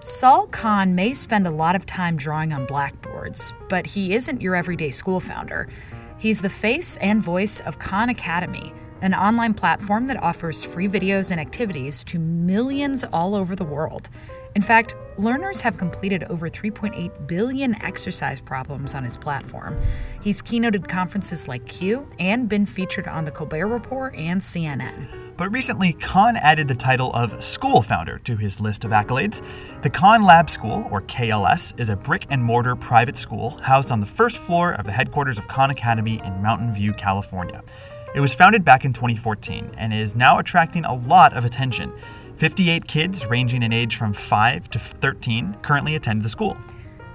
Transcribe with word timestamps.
Sal 0.00 0.46
Khan 0.46 0.94
may 0.94 1.12
spend 1.12 1.46
a 1.48 1.50
lot 1.50 1.74
of 1.74 1.84
time 1.84 2.16
drawing 2.16 2.52
on 2.52 2.66
blackboards, 2.66 3.52
but 3.68 3.84
he 3.84 4.14
isn't 4.14 4.40
your 4.40 4.54
everyday 4.54 4.90
school 4.90 5.18
founder. 5.18 5.68
He's 6.18 6.40
the 6.40 6.48
face 6.48 6.96
and 6.98 7.20
voice 7.20 7.58
of 7.60 7.80
Khan 7.80 8.08
Academy, 8.08 8.72
an 9.02 9.12
online 9.12 9.54
platform 9.54 10.06
that 10.06 10.22
offers 10.22 10.62
free 10.62 10.86
videos 10.86 11.32
and 11.32 11.40
activities 11.40 12.04
to 12.04 12.20
millions 12.20 13.02
all 13.12 13.34
over 13.34 13.56
the 13.56 13.64
world. 13.64 14.08
In 14.54 14.62
fact, 14.62 14.94
learners 15.18 15.60
have 15.62 15.76
completed 15.76 16.22
over 16.24 16.48
3.8 16.48 17.26
billion 17.26 17.74
exercise 17.82 18.40
problems 18.40 18.94
on 18.94 19.02
his 19.02 19.16
platform. 19.16 19.76
He's 20.22 20.42
keynoted 20.42 20.88
conferences 20.88 21.48
like 21.48 21.66
Q 21.66 22.08
and 22.20 22.48
been 22.48 22.66
featured 22.66 23.08
on 23.08 23.24
The 23.24 23.32
Colbert 23.32 23.66
Report 23.66 24.14
and 24.14 24.40
CNN. 24.40 25.27
But 25.38 25.52
recently, 25.52 25.92
Khan 25.92 26.36
added 26.36 26.66
the 26.66 26.74
title 26.74 27.12
of 27.14 27.44
school 27.44 27.80
founder 27.80 28.18
to 28.24 28.36
his 28.36 28.58
list 28.58 28.84
of 28.84 28.90
accolades. 28.90 29.40
The 29.82 29.88
Khan 29.88 30.24
Lab 30.24 30.50
School, 30.50 30.88
or 30.90 31.00
KLS, 31.02 31.78
is 31.78 31.90
a 31.90 31.94
brick 31.94 32.26
and 32.28 32.42
mortar 32.42 32.74
private 32.74 33.16
school 33.16 33.50
housed 33.62 33.92
on 33.92 34.00
the 34.00 34.06
first 34.06 34.38
floor 34.38 34.72
of 34.72 34.84
the 34.84 34.90
headquarters 34.90 35.38
of 35.38 35.46
Khan 35.46 35.70
Academy 35.70 36.20
in 36.24 36.42
Mountain 36.42 36.74
View, 36.74 36.92
California. 36.92 37.62
It 38.16 38.20
was 38.20 38.34
founded 38.34 38.64
back 38.64 38.84
in 38.84 38.92
2014 38.92 39.70
and 39.78 39.94
is 39.94 40.16
now 40.16 40.40
attracting 40.40 40.84
a 40.84 40.94
lot 41.06 41.32
of 41.34 41.44
attention. 41.44 41.92
58 42.34 42.88
kids, 42.88 43.24
ranging 43.24 43.62
in 43.62 43.72
age 43.72 43.94
from 43.94 44.12
5 44.12 44.68
to 44.70 44.78
13, 44.80 45.56
currently 45.62 45.94
attend 45.94 46.22
the 46.22 46.28
school. 46.28 46.56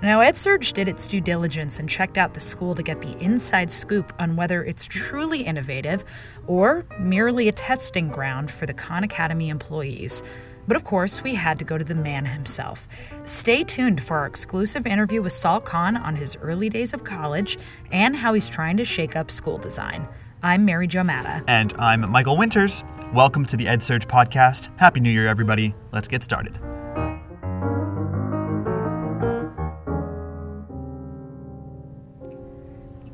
Now, 0.04 0.20
EdSurge 0.20 0.74
did 0.74 0.90
its 0.90 1.08
due 1.08 1.22
diligence 1.22 1.80
and 1.80 1.88
checked 1.88 2.18
out 2.18 2.34
the 2.34 2.42
school 2.42 2.76
to 2.76 2.84
get 2.84 3.00
the 3.00 3.16
inside 3.24 3.72
scoop 3.72 4.12
on 4.20 4.36
whether 4.36 4.62
it's 4.62 4.86
truly 4.86 5.44
innovative 5.44 6.04
or 6.46 6.86
merely 7.00 7.48
a 7.48 7.54
testing 7.54 8.10
ground 8.10 8.52
for 8.52 8.66
the 8.66 8.74
Khan 8.74 9.06
Academy 9.06 9.48
employees. 9.48 10.22
But 10.68 10.76
of 10.76 10.84
course, 10.84 11.24
we 11.24 11.36
had 11.36 11.58
to 11.60 11.64
go 11.64 11.78
to 11.78 11.86
the 11.86 11.96
man 11.96 12.26
himself. 12.26 12.90
Stay 13.24 13.64
tuned 13.64 14.04
for 14.04 14.18
our 14.18 14.26
exclusive 14.26 14.86
interview 14.86 15.22
with 15.22 15.32
Sal 15.32 15.62
Khan 15.62 15.96
on 15.96 16.18
his 16.18 16.36
early 16.42 16.68
days 16.68 16.94
of 16.94 17.06
college 17.06 17.58
and 17.94 18.14
how 18.14 18.34
he's 18.34 18.50
trying 18.50 18.76
to 18.76 18.84
shake 18.84 19.16
up 19.16 19.32
school 19.32 19.58
design. 19.58 20.06
I'm 20.42 20.66
Mary 20.66 20.88
Jo 20.88 21.06
Matta. 21.06 21.46
And 21.48 21.72
I'm 21.80 22.12
Michael 22.12 22.36
Winters. 22.36 22.84
Welcome 23.14 23.46
to 23.46 23.56
the 23.56 23.68
EdSurge 23.68 24.08
podcast. 24.08 24.68
Happy 24.78 25.00
New 25.00 25.12
Year, 25.12 25.30
everybody. 25.30 25.74
Let's 25.94 26.10
get 26.10 26.24
started. 26.24 26.60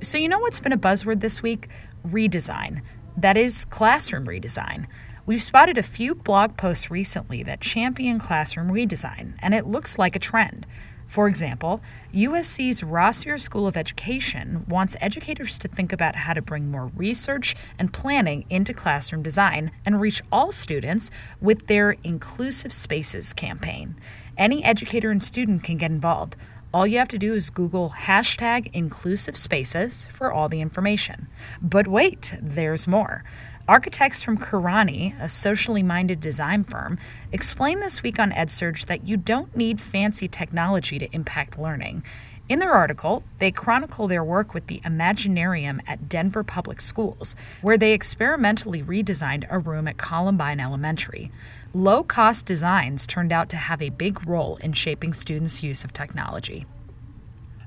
So, 0.01 0.17
you 0.17 0.29
know 0.29 0.39
what's 0.39 0.61
been 0.61 0.71
a 0.71 0.77
buzzword 0.77 1.19
this 1.19 1.43
week? 1.43 1.67
Redesign. 2.07 2.81
That 3.17 3.35
is, 3.35 3.65
classroom 3.65 4.27
redesign. 4.27 4.87
We've 5.25 5.43
spotted 5.43 5.77
a 5.77 5.83
few 5.83 6.15
blog 6.15 6.55
posts 6.55 6.89
recently 6.89 7.43
that 7.43 7.59
champion 7.59 8.17
classroom 8.17 8.69
redesign, 8.69 9.33
and 9.39 9.53
it 9.53 9.67
looks 9.67 9.97
like 9.97 10.15
a 10.15 10.19
trend. 10.19 10.65
For 11.09 11.27
example, 11.27 11.81
USC's 12.13 12.81
Rossier 12.81 13.37
School 13.37 13.67
of 13.67 13.75
Education 13.75 14.65
wants 14.69 14.95
educators 15.01 15.57
to 15.57 15.67
think 15.67 15.91
about 15.91 16.15
how 16.15 16.33
to 16.33 16.41
bring 16.41 16.71
more 16.71 16.91
research 16.95 17.53
and 17.77 17.91
planning 17.91 18.45
into 18.49 18.73
classroom 18.73 19.21
design 19.21 19.71
and 19.85 19.99
reach 19.99 20.21
all 20.31 20.53
students 20.53 21.11
with 21.41 21.67
their 21.67 21.97
Inclusive 22.05 22.71
Spaces 22.71 23.33
campaign. 23.33 23.95
Any 24.37 24.63
educator 24.63 25.11
and 25.11 25.21
student 25.21 25.63
can 25.63 25.77
get 25.77 25.91
involved. 25.91 26.37
All 26.71 26.85
you 26.85 26.99
have 26.99 27.07
to 27.07 27.17
do 27.17 27.33
is 27.33 27.49
Google 27.49 27.95
hashtag 27.97 28.69
inclusive 28.73 29.37
spaces 29.37 30.05
for 30.11 30.31
all 30.31 30.47
the 30.47 30.61
information. 30.61 31.27
But 31.59 31.87
wait, 31.87 32.35
there's 32.39 32.87
more. 32.87 33.23
Architects 33.67 34.23
from 34.23 34.37
Kurani, 34.37 35.19
a 35.19 35.27
socially 35.27 35.81
minded 35.81 36.19
design 36.19 36.63
firm, 36.63 36.99
explain 37.31 37.79
this 37.79 38.03
week 38.03 38.19
on 38.19 38.31
EdSurge 38.31 38.85
that 38.85 39.07
you 39.07 39.17
don't 39.17 39.55
need 39.55 39.81
fancy 39.81 40.27
technology 40.27 40.99
to 40.99 41.11
impact 41.11 41.57
learning. 41.57 42.03
In 42.49 42.57
their 42.57 42.73
article, 42.73 43.21
they 43.37 43.51
chronicle 43.51 44.07
their 44.07 44.23
work 44.23 44.55
with 44.55 44.65
the 44.65 44.79
Imaginarium 44.79 45.81
at 45.85 46.09
Denver 46.09 46.43
Public 46.43 46.81
Schools, 46.81 47.35
where 47.61 47.77
they 47.77 47.93
experimentally 47.93 48.81
redesigned 48.81 49.45
a 49.51 49.59
room 49.59 49.87
at 49.87 49.97
Columbine 49.99 50.59
Elementary. 50.59 51.29
Low 51.75 52.03
cost 52.03 52.47
designs 52.47 53.05
turned 53.05 53.31
out 53.31 53.49
to 53.49 53.55
have 53.55 53.83
a 53.83 53.89
big 53.89 54.27
role 54.27 54.55
in 54.63 54.73
shaping 54.73 55.13
students' 55.13 55.61
use 55.61 55.83
of 55.83 55.93
technology. 55.93 56.65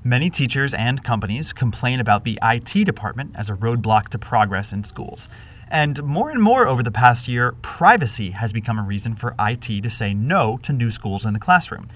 Many 0.03 0.29
teachers 0.29 0.73
and 0.73 1.01
companies 1.01 1.53
complain 1.53 2.01
about 2.01 2.25
the 2.25 2.37
IT 2.43 2.83
department 2.83 3.37
as 3.37 3.49
a 3.49 3.53
roadblock 3.53 4.09
to 4.09 4.19
progress 4.19 4.73
in 4.73 4.83
schools. 4.83 5.29
And 5.69 6.03
more 6.03 6.29
and 6.29 6.43
more 6.43 6.67
over 6.67 6.83
the 6.83 6.91
past 6.91 7.29
year, 7.29 7.53
privacy 7.61 8.31
has 8.31 8.51
become 8.51 8.77
a 8.77 8.83
reason 8.83 9.15
for 9.15 9.33
IT 9.39 9.81
to 9.81 9.89
say 9.89 10.13
no 10.13 10.59
to 10.63 10.73
new 10.73 10.91
schools 10.91 11.25
in 11.25 11.31
the 11.31 11.39
classroom. 11.39 11.87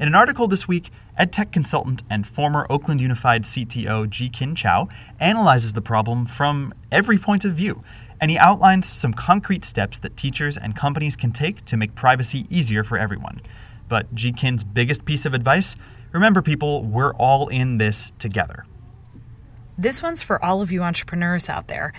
In 0.00 0.08
an 0.08 0.14
article 0.14 0.48
this 0.48 0.66
week, 0.66 0.90
EdTech 1.18 1.52
consultant 1.52 2.02
and 2.08 2.26
former 2.26 2.66
Oakland 2.70 3.02
Unified 3.02 3.42
CTO 3.42 4.08
Ji-Kin 4.08 4.54
Chow 4.54 4.88
analyzes 5.20 5.74
the 5.74 5.82
problem 5.82 6.24
from 6.24 6.72
every 6.90 7.18
point 7.18 7.44
of 7.44 7.52
view, 7.52 7.84
and 8.18 8.30
he 8.30 8.38
outlines 8.38 8.88
some 8.88 9.12
concrete 9.12 9.62
steps 9.62 9.98
that 9.98 10.16
teachers 10.16 10.56
and 10.56 10.74
companies 10.74 11.16
can 11.16 11.32
take 11.32 11.66
to 11.66 11.76
make 11.76 11.94
privacy 11.94 12.46
easier 12.48 12.82
for 12.82 12.96
everyone. 12.96 13.42
But 13.88 14.14
Ji-Kin's 14.14 14.64
biggest 14.64 15.04
piece 15.04 15.26
of 15.26 15.34
advice 15.34 15.76
remember, 16.12 16.40
people, 16.40 16.82
we're 16.82 17.12
all 17.16 17.48
in 17.48 17.76
this 17.76 18.14
together. 18.18 18.64
This 19.76 20.02
one's 20.02 20.22
for 20.22 20.42
all 20.42 20.62
of 20.62 20.72
you 20.72 20.82
entrepreneurs 20.82 21.50
out 21.50 21.68
there. 21.68 21.92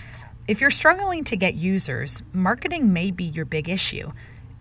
If 0.48 0.60
you're 0.60 0.70
struggling 0.70 1.22
to 1.22 1.36
get 1.36 1.54
users, 1.54 2.20
marketing 2.32 2.92
may 2.92 3.12
be 3.12 3.22
your 3.22 3.44
big 3.44 3.68
issue. 3.68 4.10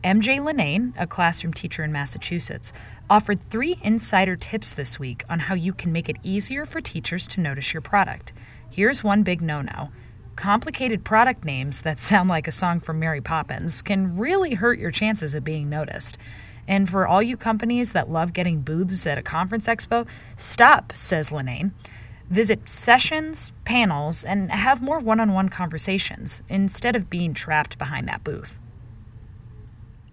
MJ 0.04 0.40
Linane, 0.40 0.94
a 0.98 1.06
classroom 1.06 1.54
teacher 1.54 1.84
in 1.84 1.92
Massachusetts, 1.92 2.74
offered 3.08 3.40
three 3.40 3.78
insider 3.84 4.36
tips 4.36 4.74
this 4.74 4.98
week 5.00 5.24
on 5.30 5.42
how 5.42 5.54
you 5.54 5.74
can 5.74 5.92
make 5.92 6.10
it 6.10 6.18
easier 6.24 6.66
for 6.66 6.82
teachers 6.82 7.28
to 7.28 7.42
notice 7.42 7.72
your 7.72 7.82
product. 7.82 8.34
Here's 8.72 9.04
one 9.04 9.22
big 9.22 9.42
no 9.42 9.62
no 9.62 9.92
complicated 10.36 11.04
product 11.04 11.46
names 11.46 11.82
that 11.82 12.00
sound 12.10 12.30
like 12.30 12.48
a 12.48 12.52
song 12.52 12.80
from 12.80 13.00
Mary 13.00 13.22
Poppins 13.22 13.84
can 13.84 14.18
really 14.18 14.56
hurt 14.56 14.80
your 14.80 14.90
chances 14.90 15.36
of 15.36 15.44
being 15.44 15.70
noticed. 15.70 16.18
And 16.68 16.90
for 16.90 17.06
all 17.06 17.22
you 17.22 17.38
companies 17.38 17.94
that 17.94 18.10
love 18.10 18.34
getting 18.34 18.62
booths 18.62 19.06
at 19.06 19.20
a 19.20 19.22
conference 19.22 19.68
expo, 19.68 20.08
stop, 20.36 20.94
says 20.94 21.30
Linane. 21.30 21.74
Visit 22.30 22.70
sessions, 22.70 23.52
panels, 23.66 24.24
and 24.24 24.50
have 24.52 24.82
more 24.82 25.00
one 25.00 25.20
on 25.20 25.34
one 25.34 25.50
conversations 25.50 26.42
instead 26.50 26.96
of 26.96 27.10
being 27.10 27.34
trapped 27.36 27.78
behind 27.78 28.08
that 28.08 28.24
booth. 28.24 28.61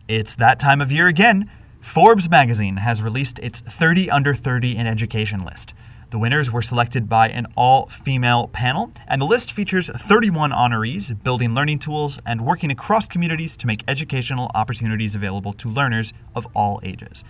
It's 0.08 0.36
that 0.36 0.58
time 0.58 0.80
of 0.80 0.90
year 0.90 1.06
again. 1.06 1.50
Forbes 1.80 2.30
magazine 2.30 2.78
has 2.78 3.02
released 3.02 3.38
its 3.40 3.60
30 3.60 4.10
under 4.10 4.32
30 4.32 4.74
in 4.74 4.86
education 4.86 5.44
list. 5.44 5.74
The 6.08 6.18
winners 6.18 6.50
were 6.50 6.62
selected 6.62 7.10
by 7.10 7.28
an 7.28 7.46
all 7.58 7.88
female 7.88 8.48
panel, 8.48 8.90
and 9.06 9.20
the 9.20 9.26
list 9.26 9.52
features 9.52 9.90
31 9.94 10.50
honorees 10.50 11.22
building 11.22 11.54
learning 11.54 11.80
tools 11.80 12.18
and 12.24 12.46
working 12.46 12.70
across 12.70 13.06
communities 13.06 13.54
to 13.58 13.66
make 13.66 13.84
educational 13.86 14.50
opportunities 14.54 15.14
available 15.14 15.52
to 15.52 15.68
learners 15.68 16.14
of 16.34 16.46
all 16.54 16.80
ages. 16.82 17.22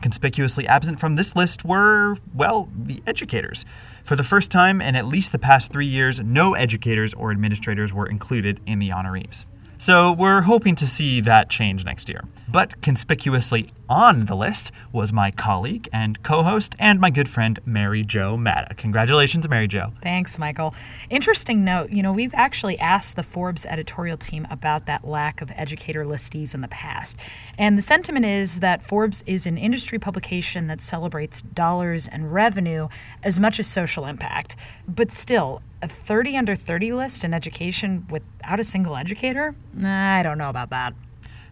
Conspicuously 0.00 0.68
absent 0.68 1.00
from 1.00 1.16
this 1.16 1.34
list 1.34 1.64
were, 1.64 2.16
well, 2.32 2.68
the 2.72 3.02
educators. 3.08 3.64
For 4.04 4.14
the 4.14 4.22
first 4.22 4.52
time 4.52 4.80
in 4.80 4.94
at 4.94 5.04
least 5.04 5.32
the 5.32 5.40
past 5.40 5.72
three 5.72 5.86
years, 5.86 6.20
no 6.20 6.54
educators 6.54 7.12
or 7.12 7.32
administrators 7.32 7.92
were 7.92 8.06
included 8.06 8.60
in 8.66 8.78
the 8.78 8.90
honorees. 8.90 9.46
So 9.80 10.12
we're 10.12 10.42
hoping 10.42 10.74
to 10.74 10.86
see 10.86 11.22
that 11.22 11.48
change 11.48 11.86
next 11.86 12.10
year. 12.10 12.22
But 12.50 12.82
conspicuously 12.82 13.70
on 13.88 14.26
the 14.26 14.34
list 14.34 14.72
was 14.92 15.10
my 15.10 15.30
colleague 15.30 15.88
and 15.90 16.22
co 16.22 16.42
host 16.42 16.74
and 16.78 17.00
my 17.00 17.08
good 17.08 17.30
friend 17.30 17.58
Mary 17.64 18.04
Jo 18.04 18.36
Matta. 18.36 18.74
Congratulations, 18.74 19.48
Mary 19.48 19.66
Jo. 19.66 19.94
Thanks, 20.02 20.38
Michael. 20.38 20.74
Interesting 21.08 21.64
note 21.64 21.88
you 21.88 22.02
know, 22.02 22.12
we've 22.12 22.34
actually 22.34 22.78
asked 22.78 23.16
the 23.16 23.22
Forbes 23.22 23.64
editorial 23.64 24.18
team 24.18 24.46
about 24.50 24.84
that 24.84 25.02
lack 25.02 25.40
of 25.40 25.50
educator 25.56 26.04
listees 26.04 26.54
in 26.54 26.60
the 26.60 26.68
past. 26.68 27.16
And 27.56 27.78
the 27.78 27.82
sentiment 27.82 28.26
is 28.26 28.60
that 28.60 28.82
Forbes 28.82 29.24
is 29.26 29.46
an 29.46 29.56
industry 29.56 29.98
publication 29.98 30.66
that 30.66 30.82
celebrates 30.82 31.40
dollars 31.40 32.06
and 32.06 32.30
revenue 32.30 32.88
as 33.22 33.40
much 33.40 33.58
as 33.58 33.66
social 33.66 34.04
impact. 34.04 34.56
But 34.86 35.10
still, 35.10 35.62
a 35.82 35.88
30 35.88 36.36
under 36.36 36.54
30 36.54 36.92
list 36.92 37.24
in 37.24 37.32
education 37.32 38.06
without 38.10 38.60
a 38.60 38.64
single 38.64 38.96
educator? 38.96 39.54
I 39.82 40.22
don't 40.22 40.38
know 40.38 40.50
about 40.50 40.70
that. 40.70 40.94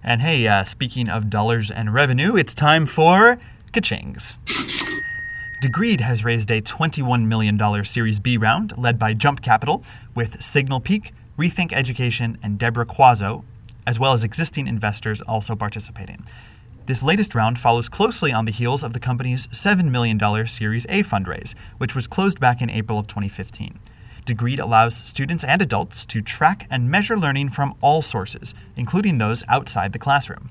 And 0.03 0.23
hey, 0.23 0.47
uh, 0.47 0.65
speaking 0.65 1.09
of 1.09 1.29
dollars 1.29 1.71
and 1.71 1.93
revenue, 1.93 2.37
it's 2.37 2.55
time 2.55 2.87
for 2.87 3.39
Kachings. 3.73 4.37
Degreed 5.63 6.01
has 6.01 6.25
raised 6.25 6.51
a 6.51 6.63
$21 6.63 7.27
million 7.27 7.85
Series 7.85 8.21
B 8.21 8.37
round 8.37 8.79
led 8.79 8.99
by 8.99 9.13
Jump 9.13 9.43
Capital 9.43 9.83
with 10.15 10.41
Signal 10.41 10.81
Peak, 10.81 11.13
Rethink 11.37 11.73
Education, 11.73 12.39
and 12.43 12.59
Deborah 12.59 12.87
Quazzo, 12.87 13.45
as 13.87 13.99
well 13.99 14.13
as 14.13 14.23
existing 14.23 14.69
investors 14.69 15.21
also 15.23 15.57
participating. 15.57 16.25
This 16.87 17.03
latest 17.03 17.35
round 17.35 17.59
follows 17.59 17.89
closely 17.89 18.33
on 18.33 18.45
the 18.45 18.53
heels 18.53 18.83
of 18.83 18.93
the 18.93 19.01
company's 19.01 19.47
$7 19.49 19.91
million 19.91 20.19
Series 20.47 20.87
A 20.87 21.03
fundraise, 21.03 21.55
which 21.79 21.95
was 21.95 22.07
closed 22.07 22.41
back 22.41 22.63
in 22.63 22.71
April 22.71 22.99
of 22.99 23.09
2015. 23.09 23.79
Degreed 24.29 24.61
allows 24.61 24.95
students 24.95 25.43
and 25.43 25.63
adults 25.63 26.05
to 26.05 26.21
track 26.21 26.67
and 26.71 26.91
measure 26.91 27.17
learning 27.17 27.49
from 27.49 27.75
all 27.81 28.03
sources, 28.03 28.55
including 28.77 29.17
those 29.17 29.43
outside 29.49 29.95
the 29.95 29.99
classroom. 29.99 30.51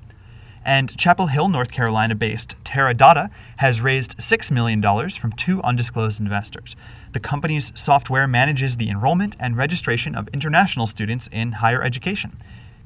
And 0.66 0.98
Chapel 0.98 1.28
Hill, 1.28 1.48
North 1.48 1.72
Carolina 1.72 2.16
based 2.16 2.56
Terra 2.64 2.96
Dotta 2.96 3.30
has 3.58 3.80
raised 3.80 4.18
$6 4.18 4.52
million 4.52 4.82
from 5.12 5.32
two 5.32 5.62
undisclosed 5.62 6.20
investors. 6.20 6.76
The 7.14 7.20
company's 7.20 7.72
software 7.76 8.26
manages 8.28 8.78
the 8.78 8.90
enrollment 8.90 9.36
and 9.40 9.56
registration 9.56 10.16
of 10.16 10.28
international 10.30 10.88
students 10.88 11.30
in 11.32 11.52
higher 11.52 11.84
education. 11.84 12.36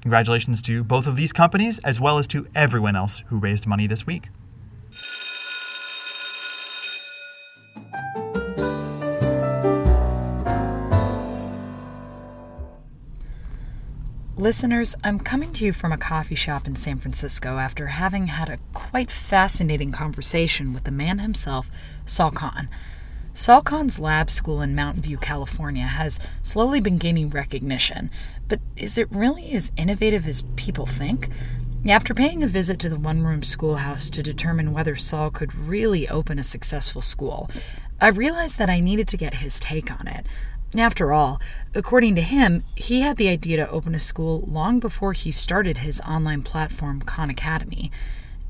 Congratulations 0.01 0.61
to 0.63 0.83
both 0.83 1.07
of 1.07 1.15
these 1.15 1.31
companies, 1.31 1.79
as 1.79 2.01
well 2.01 2.17
as 2.17 2.27
to 2.27 2.47
everyone 2.53 2.97
else 2.97 3.23
who 3.27 3.38
raised 3.38 3.65
money 3.65 3.88
this 3.88 4.05
week. 4.05 4.27
Listeners, 14.41 14.95
I'm 15.03 15.19
coming 15.19 15.53
to 15.53 15.65
you 15.65 15.71
from 15.71 15.91
a 15.91 15.99
coffee 15.99 16.33
shop 16.33 16.65
in 16.65 16.75
San 16.75 16.97
Francisco 16.97 17.59
after 17.59 17.85
having 17.85 18.25
had 18.25 18.49
a 18.49 18.57
quite 18.73 19.11
fascinating 19.11 19.91
conversation 19.91 20.73
with 20.73 20.83
the 20.83 20.89
man 20.89 21.19
himself, 21.19 21.69
Sal 22.07 22.31
Khan. 22.31 22.67
Sal 23.35 23.61
Khan's 23.61 23.99
lab 23.99 24.31
school 24.31 24.59
in 24.59 24.73
Mountain 24.73 25.03
View, 25.03 25.17
California 25.19 25.85
has 25.85 26.19
slowly 26.41 26.81
been 26.81 26.97
gaining 26.97 27.29
recognition, 27.29 28.09
but 28.47 28.59
is 28.75 28.97
it 28.97 29.11
really 29.11 29.51
as 29.51 29.71
innovative 29.77 30.27
as 30.27 30.41
people 30.55 30.88
think? 30.88 31.29
After 31.88 32.15
paying 32.15 32.41
a 32.41 32.47
visit 32.47 32.79
to 32.79 32.89
the 32.89 32.97
one 32.97 33.23
room 33.23 33.43
schoolhouse 33.43 34.09
to 34.09 34.23
determine 34.23 34.73
whether 34.73 34.95
Sal 34.95 35.29
could 35.29 35.53
really 35.53 36.09
open 36.09 36.39
a 36.39 36.43
successful 36.43 37.03
school, 37.03 37.47
I 37.99 38.07
realized 38.07 38.57
that 38.57 38.71
I 38.71 38.79
needed 38.79 39.07
to 39.09 39.17
get 39.17 39.35
his 39.35 39.59
take 39.59 39.91
on 39.91 40.07
it. 40.07 40.25
After 40.77 41.12
all, 41.12 41.41
according 41.75 42.15
to 42.15 42.21
him, 42.21 42.63
he 42.75 43.01
had 43.01 43.18
the 43.18 43.27
idea 43.27 43.57
to 43.57 43.69
open 43.69 43.94
a 43.94 44.00
school 44.00 44.45
long 44.47 44.79
before 44.79 45.12
he 45.12 45.31
started 45.31 45.79
his 45.79 46.00
online 46.01 46.44
platform, 46.44 47.01
Khan 47.01 47.29
Academy. 47.29 47.91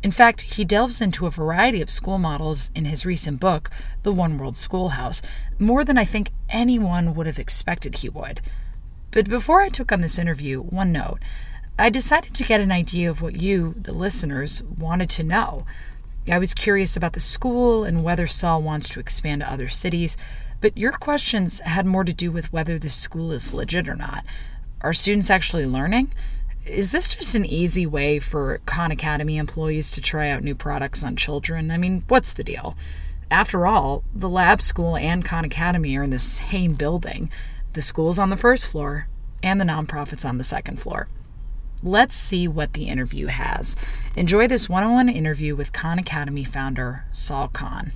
In 0.03 0.11
fact, 0.11 0.41
he 0.43 0.63
delves 0.63 1.01
into 1.01 1.25
a 1.25 1.31
variety 1.31 1.81
of 1.81 1.89
school 1.89 2.19
models 2.19 2.71
in 2.75 2.85
his 2.85 3.05
recent 3.05 3.39
book, 3.39 3.69
The 4.03 4.13
One 4.13 4.37
World 4.37 4.57
Schoolhouse, 4.57 5.21
more 5.57 5.83
than 5.83 5.97
I 5.97 6.05
think 6.05 6.31
anyone 6.49 7.15
would 7.15 7.27
have 7.27 7.39
expected 7.39 7.97
he 7.97 8.09
would. 8.09 8.41
But 9.11 9.29
before 9.29 9.61
I 9.61 9.69
took 9.69 9.91
on 9.91 10.01
this 10.01 10.19
interview, 10.19 10.61
one 10.61 10.91
note 10.91 11.19
I 11.77 11.89
decided 11.89 12.35
to 12.35 12.43
get 12.43 12.61
an 12.61 12.71
idea 12.71 13.09
of 13.09 13.21
what 13.21 13.41
you, 13.41 13.73
the 13.77 13.93
listeners, 13.93 14.61
wanted 14.63 15.09
to 15.11 15.23
know. 15.23 15.65
I 16.31 16.37
was 16.37 16.53
curious 16.53 16.95
about 16.95 17.13
the 17.13 17.19
school 17.19 17.83
and 17.83 18.03
whether 18.03 18.27
Sal 18.27 18.61
wants 18.61 18.87
to 18.89 18.99
expand 18.99 19.41
to 19.41 19.51
other 19.51 19.67
cities. 19.67 20.15
But 20.61 20.77
your 20.77 20.91
questions 20.91 21.59
had 21.61 21.85
more 21.85 22.03
to 22.03 22.13
do 22.13 22.31
with 22.31 22.53
whether 22.53 22.77
this 22.77 22.95
school 22.95 23.31
is 23.31 23.53
legit 23.53 23.89
or 23.89 23.95
not. 23.95 24.23
Are 24.81 24.93
students 24.93 25.29
actually 25.29 25.65
learning? 25.65 26.11
Is 26.65 26.91
this 26.91 27.15
just 27.15 27.33
an 27.33 27.45
easy 27.45 27.87
way 27.87 28.19
for 28.19 28.61
Khan 28.67 28.91
Academy 28.91 29.37
employees 29.37 29.89
to 29.91 30.01
try 30.01 30.29
out 30.29 30.43
new 30.43 30.53
products 30.53 31.03
on 31.03 31.15
children? 31.15 31.71
I 31.71 31.77
mean, 31.77 32.03
what's 32.07 32.33
the 32.33 32.43
deal? 32.43 32.77
After 33.31 33.65
all, 33.65 34.03
the 34.13 34.29
lab 34.29 34.61
school 34.61 34.95
and 34.95 35.25
Khan 35.25 35.43
Academy 35.43 35.97
are 35.97 36.03
in 36.03 36.11
the 36.11 36.19
same 36.19 36.75
building. 36.75 37.31
The 37.73 37.81
school's 37.81 38.19
on 38.19 38.29
the 38.29 38.37
first 38.37 38.67
floor, 38.67 39.07
and 39.41 39.59
the 39.59 39.65
nonprofit's 39.65 40.25
on 40.25 40.37
the 40.37 40.43
second 40.43 40.79
floor. 40.79 41.07
Let's 41.81 42.13
see 42.13 42.47
what 42.47 42.73
the 42.73 42.87
interview 42.87 43.27
has. 43.27 43.75
Enjoy 44.15 44.47
this 44.47 44.69
one 44.69 44.83
on 44.83 44.93
one 44.93 45.09
interview 45.09 45.55
with 45.55 45.73
Khan 45.73 45.97
Academy 45.97 46.43
founder 46.43 47.05
Sal 47.11 47.47
Khan. 47.47 47.93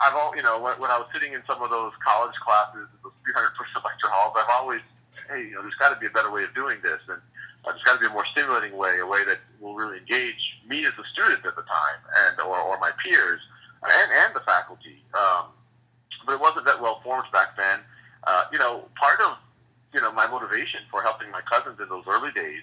I've 0.00 0.14
all 0.14 0.34
you 0.36 0.42
know 0.42 0.60
when, 0.60 0.78
when 0.80 0.90
I 0.90 0.98
was 0.98 1.08
sitting 1.12 1.32
in 1.32 1.42
some 1.46 1.62
of 1.62 1.70
those 1.70 1.92
college 2.04 2.34
classes, 2.44 2.88
those 3.02 3.12
300 3.24 3.54
person 3.54 3.82
lecture 3.84 4.08
halls, 4.08 4.34
I've 4.36 4.50
always 4.50 4.80
hey 5.28 5.42
you 5.50 5.54
know 5.54 5.62
there's 5.62 5.76
got 5.76 5.90
to 5.90 5.98
be 5.98 6.06
a 6.06 6.10
better 6.10 6.30
way 6.30 6.44
of 6.44 6.54
doing 6.54 6.78
this, 6.82 7.00
and 7.08 7.18
uh, 7.64 7.72
there's 7.72 7.82
got 7.82 7.94
to 7.94 8.00
be 8.00 8.06
a 8.06 8.14
more 8.14 8.24
stimulating 8.26 8.76
way, 8.76 8.98
a 8.98 9.06
way 9.06 9.24
that 9.24 9.38
will 9.60 9.74
really 9.74 9.98
engage 9.98 10.58
me 10.66 10.84
as 10.86 10.92
a 10.98 11.06
student 11.12 11.44
at 11.44 11.56
the 11.56 11.66
time, 11.66 11.98
and 12.26 12.40
or, 12.40 12.58
or 12.58 12.78
my 12.78 12.90
peers, 13.02 13.40
and 13.82 14.12
and 14.12 14.34
the 14.34 14.40
faculty. 14.46 15.02
Um, 15.14 15.50
but 16.26 16.34
it 16.34 16.40
wasn't 16.40 16.66
that 16.66 16.80
well 16.80 17.00
formed 17.02 17.30
back 17.32 17.56
then. 17.56 17.80
Uh, 18.24 18.44
you 18.52 18.58
know, 18.58 18.84
part 19.00 19.20
of 19.20 19.36
you 19.92 20.00
know 20.00 20.12
my 20.12 20.26
motivation 20.26 20.80
for 20.90 21.02
helping 21.02 21.30
my 21.30 21.40
cousins 21.42 21.78
in 21.80 21.88
those 21.88 22.04
early 22.06 22.30
days, 22.32 22.62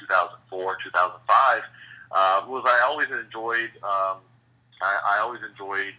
2004, 0.00 0.78
2005, 0.82 1.62
uh, 2.12 2.44
was 2.46 2.64
I 2.66 2.84
always 2.88 3.08
enjoyed. 3.10 3.70
Um, 3.82 4.20
I, 4.82 5.16
I 5.16 5.18
always 5.22 5.40
enjoyed 5.48 5.94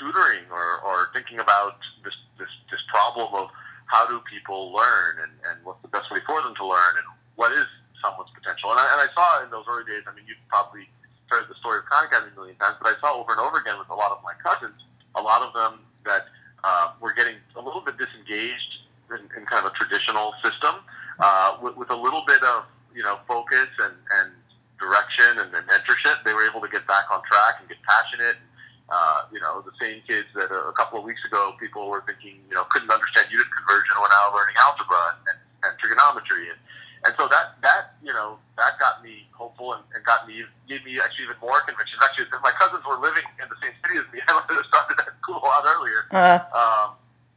tutoring 0.00 0.48
or, 0.48 0.80
or 0.80 1.12
thinking 1.12 1.38
about 1.38 1.76
this, 2.02 2.16
this, 2.40 2.48
this 2.72 2.80
problem 2.88 3.28
of 3.36 3.52
how 3.86 4.08
do 4.08 4.24
people 4.24 4.72
learn 4.72 5.20
and, 5.20 5.32
and 5.44 5.60
what's 5.62 5.82
the 5.82 5.92
best 5.92 6.08
way 6.10 6.24
for 6.24 6.40
them 6.40 6.56
to 6.56 6.64
learn 6.64 6.96
and 6.96 7.04
what 7.36 7.52
is 7.52 7.68
someone's 8.00 8.32
potential. 8.32 8.72
And 8.72 8.80
I, 8.80 8.86
and 8.96 9.00
I 9.04 9.08
saw 9.12 9.44
in 9.44 9.50
those 9.52 9.68
early 9.68 9.84
days, 9.84 10.08
I 10.08 10.16
mean, 10.16 10.24
you've 10.24 10.40
probably 10.48 10.88
heard 11.28 11.44
the 11.52 11.54
story 11.60 11.78
of 11.78 11.86
Khan 11.86 12.08
Academy 12.08 12.32
a 12.32 12.36
million 12.38 12.56
times, 12.56 12.80
but 12.80 12.96
I 12.96 12.98
saw 13.04 13.20
over 13.20 13.36
and 13.36 13.40
over 13.40 13.60
again 13.60 13.76
with 13.78 13.92
a 13.92 13.94
lot 13.94 14.10
of 14.10 14.24
my 14.24 14.32
cousins, 14.40 14.80
a 15.14 15.22
lot 15.22 15.42
of 15.44 15.52
them 15.52 15.84
that 16.08 16.26
uh, 16.64 16.96
were 16.98 17.12
getting 17.12 17.36
a 17.56 17.60
little 17.60 17.80
bit 17.84 18.00
disengaged 18.00 18.88
in, 19.12 19.20
in 19.36 19.44
kind 19.46 19.66
of 19.66 19.70
a 19.70 19.74
traditional 19.76 20.32
system 20.42 20.80
uh, 21.20 21.58
with, 21.60 21.76
with 21.76 21.90
a 21.90 21.96
little 21.96 22.24
bit 22.26 22.42
of, 22.42 22.64
you 22.94 23.02
know, 23.02 23.18
focus 23.28 23.68
and, 23.78 23.94
and 24.22 24.32
direction 24.78 25.38
and, 25.38 25.52
and 25.54 25.66
mentorship. 25.68 26.24
They 26.24 26.32
were 26.32 26.46
able 26.48 26.60
to 26.62 26.68
get 26.68 26.86
back 26.86 27.04
on 27.12 27.22
track 27.28 27.60
and 27.60 27.68
get 27.68 27.78
passionate 27.82 28.38
and 28.38 28.49
uh, 28.90 29.22
you 29.32 29.40
know, 29.40 29.62
the 29.62 29.72
same 29.78 30.02
kids 30.06 30.26
that 30.34 30.50
a, 30.50 30.60
a 30.68 30.74
couple 30.74 30.98
of 30.98 31.04
weeks 31.04 31.22
ago 31.24 31.54
people 31.58 31.86
were 31.88 32.02
thinking, 32.06 32.42
you 32.50 32.54
know, 32.54 32.66
couldn't 32.70 32.90
understand 32.90 33.30
unit 33.30 33.46
conversion 33.54 33.94
were 34.02 34.10
now 34.10 34.34
learning 34.34 34.58
algebra 34.58 35.14
and, 35.30 35.38
and, 35.62 35.78
trigonometry. 35.78 36.50
And, 36.50 36.58
and 37.06 37.14
so 37.14 37.30
that, 37.30 37.54
that, 37.62 37.94
you 38.02 38.12
know, 38.12 38.38
that 38.58 38.78
got 38.82 39.02
me 39.02 39.30
hopeful 39.30 39.78
and, 39.78 39.86
and 39.94 40.02
got 40.02 40.26
me, 40.26 40.42
gave 40.66 40.82
me 40.84 40.98
actually 40.98 41.30
even 41.30 41.38
more 41.38 41.62
conviction. 41.62 42.02
Actually, 42.02 42.26
my 42.42 42.50
cousins 42.58 42.82
were 42.82 42.98
living 42.98 43.24
in 43.38 43.46
the 43.46 43.58
same 43.62 43.72
city 43.86 44.02
as 44.02 44.06
me. 44.10 44.18
I 44.28 44.34
would 44.34 44.50
have 44.50 44.66
started 44.66 44.98
that 44.98 45.14
school 45.22 45.38
a 45.38 45.46
lot 45.46 45.62
earlier. 45.70 46.10
Uh. 46.10 46.42
Um, 46.50 46.88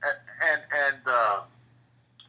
and, 0.01 0.17
and, 0.41 0.61
and 0.73 1.01
uh, 1.05 1.37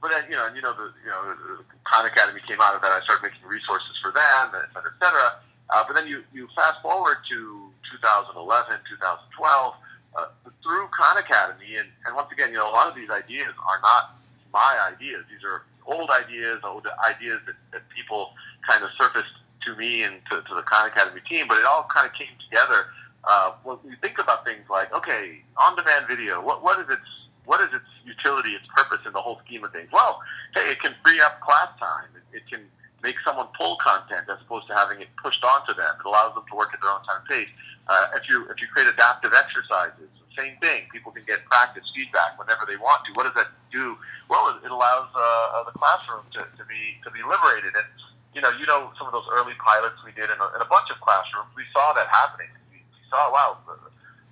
but 0.05 0.13
then, 0.13 0.29
you 0.29 0.37
know, 0.37 0.53
and 0.53 0.55
you 0.55 0.61
know, 0.61 0.77
the, 0.77 0.93
you 1.01 1.09
know, 1.09 1.33
the 1.33 1.65
Khan 1.89 2.05
Academy 2.05 2.45
came 2.45 2.61
out 2.61 2.77
of 2.77 2.85
that. 2.85 2.93
I 2.93 3.01
started 3.09 3.25
making 3.25 3.41
resources 3.49 3.97
for 4.05 4.13
them, 4.13 4.53
et 4.53 4.69
cetera, 4.77 4.93
et 4.93 5.01
cetera. 5.01 5.41
Uh, 5.71 5.85
but 5.87 5.95
then 5.95 6.07
you, 6.07 6.23
you 6.33 6.49
fast 6.55 6.81
forward 6.83 7.19
to 7.29 7.71
2011, 7.93 8.79
2012, 8.89 9.75
uh, 10.17 10.27
through 10.63 10.87
Khan 10.89 11.17
Academy. 11.19 11.77
And, 11.77 11.89
and 12.07 12.15
once 12.15 12.29
again, 12.33 12.51
you 12.51 12.59
know, 12.59 12.71
a 12.71 12.75
lot 12.75 12.89
of 12.89 12.95
these 12.95 13.11
ideas 13.11 13.53
are 13.67 13.81
not 13.83 14.17
my 14.53 14.91
ideas. 14.93 15.25
These 15.31 15.45
are 15.45 15.63
old 15.87 16.11
ideas, 16.11 16.61
old 16.65 16.87
ideas 17.05 17.41
that, 17.47 17.57
that 17.73 17.83
people 17.89 18.31
kind 18.69 18.85
of 18.85 18.91
surfaced 18.99 19.35
to 19.67 19.77
me 19.77 20.03
and 20.03 20.21
to, 20.31 20.43
to 20.43 20.55
the 20.55 20.63
Khan 20.63 20.89
Academy 20.89 21.21
team, 21.29 21.47
but 21.49 21.59
it 21.59 21.65
all 21.65 21.87
kind 21.93 22.07
of 22.07 22.13
came 22.13 22.29
together 22.49 22.87
uh, 23.25 23.53
when 23.63 23.79
you 23.85 23.97
think 24.03 24.19
about 24.19 24.45
things 24.45 24.65
like, 24.71 24.93
okay, 24.95 25.43
on-demand 25.57 26.07
video, 26.09 26.41
what, 26.41 26.63
what 26.63 26.79
is 26.81 26.87
its 26.89 27.09
what 27.45 27.61
is 27.61 27.69
its 27.75 27.85
utility, 28.07 28.51
its 28.51 28.65
purpose 28.75 29.01
in 29.05 29.13
the 29.13 29.21
whole 29.21 29.39
scheme 29.45 29.65
of 29.65 29.73
things? 29.73 29.89
Well, 29.93 30.23
hey, 30.55 30.73
it 30.73 30.81
can 30.81 30.95
free 31.05 31.21
up 31.21 31.41
class 31.43 31.69
time. 31.79 32.09
It, 32.17 32.39
it 32.39 32.43
can 32.49 32.61
make 33.05 33.21
someone 33.21 33.47
pull 33.53 33.77
content 33.77 34.25
as 34.33 34.41
opposed 34.41 34.67
to 34.69 34.75
having 34.75 35.05
it 35.05 35.13
pushed 35.21 35.45
onto 35.45 35.77
them. 35.77 35.93
It 36.01 36.07
allows 36.09 36.33
them 36.33 36.49
to 36.49 36.55
work 36.57 36.73
at 36.73 36.81
their 36.81 36.89
own 36.89 37.05
time 37.05 37.21
and 37.21 37.29
pace. 37.29 37.53
Uh, 37.85 38.17
if 38.17 38.25
you 38.33 38.49
if 38.49 38.57
you 38.65 38.67
create 38.73 38.89
adaptive 38.89 39.37
exercises, 39.37 40.09
same 40.33 40.57
thing. 40.59 40.89
People 40.91 41.13
can 41.13 41.23
get 41.29 41.45
practice 41.45 41.85
feedback 41.95 42.41
whenever 42.41 42.65
they 42.67 42.81
want 42.81 43.05
to. 43.07 43.13
What 43.13 43.29
does 43.29 43.37
that 43.37 43.53
do? 43.71 43.95
Well, 44.27 44.57
it, 44.57 44.67
allows 44.67 45.13
uh, 45.15 45.63
the 45.69 45.77
classroom 45.77 46.25
to, 46.33 46.49
to 46.49 46.65
be 46.65 46.99
to 47.05 47.13
be 47.13 47.21
liberated. 47.23 47.77
And 47.77 47.87
you 48.35 48.41
know, 48.41 48.51
you 48.57 48.67
know, 48.67 48.91
some 48.99 49.07
of 49.07 49.15
those 49.15 49.29
early 49.31 49.55
pilots 49.63 50.01
we 50.03 50.11
did 50.17 50.33
in 50.33 50.39
a, 50.41 50.49
in 50.57 50.61
a 50.65 50.67
bunch 50.67 50.91
of 50.91 50.99
classrooms, 50.99 51.53
we 51.55 51.63
saw 51.71 51.93
that 51.95 52.09
happening. 52.11 52.51
We, 52.73 52.83
we 52.83 53.03
saw, 53.07 53.31
wow, 53.31 53.63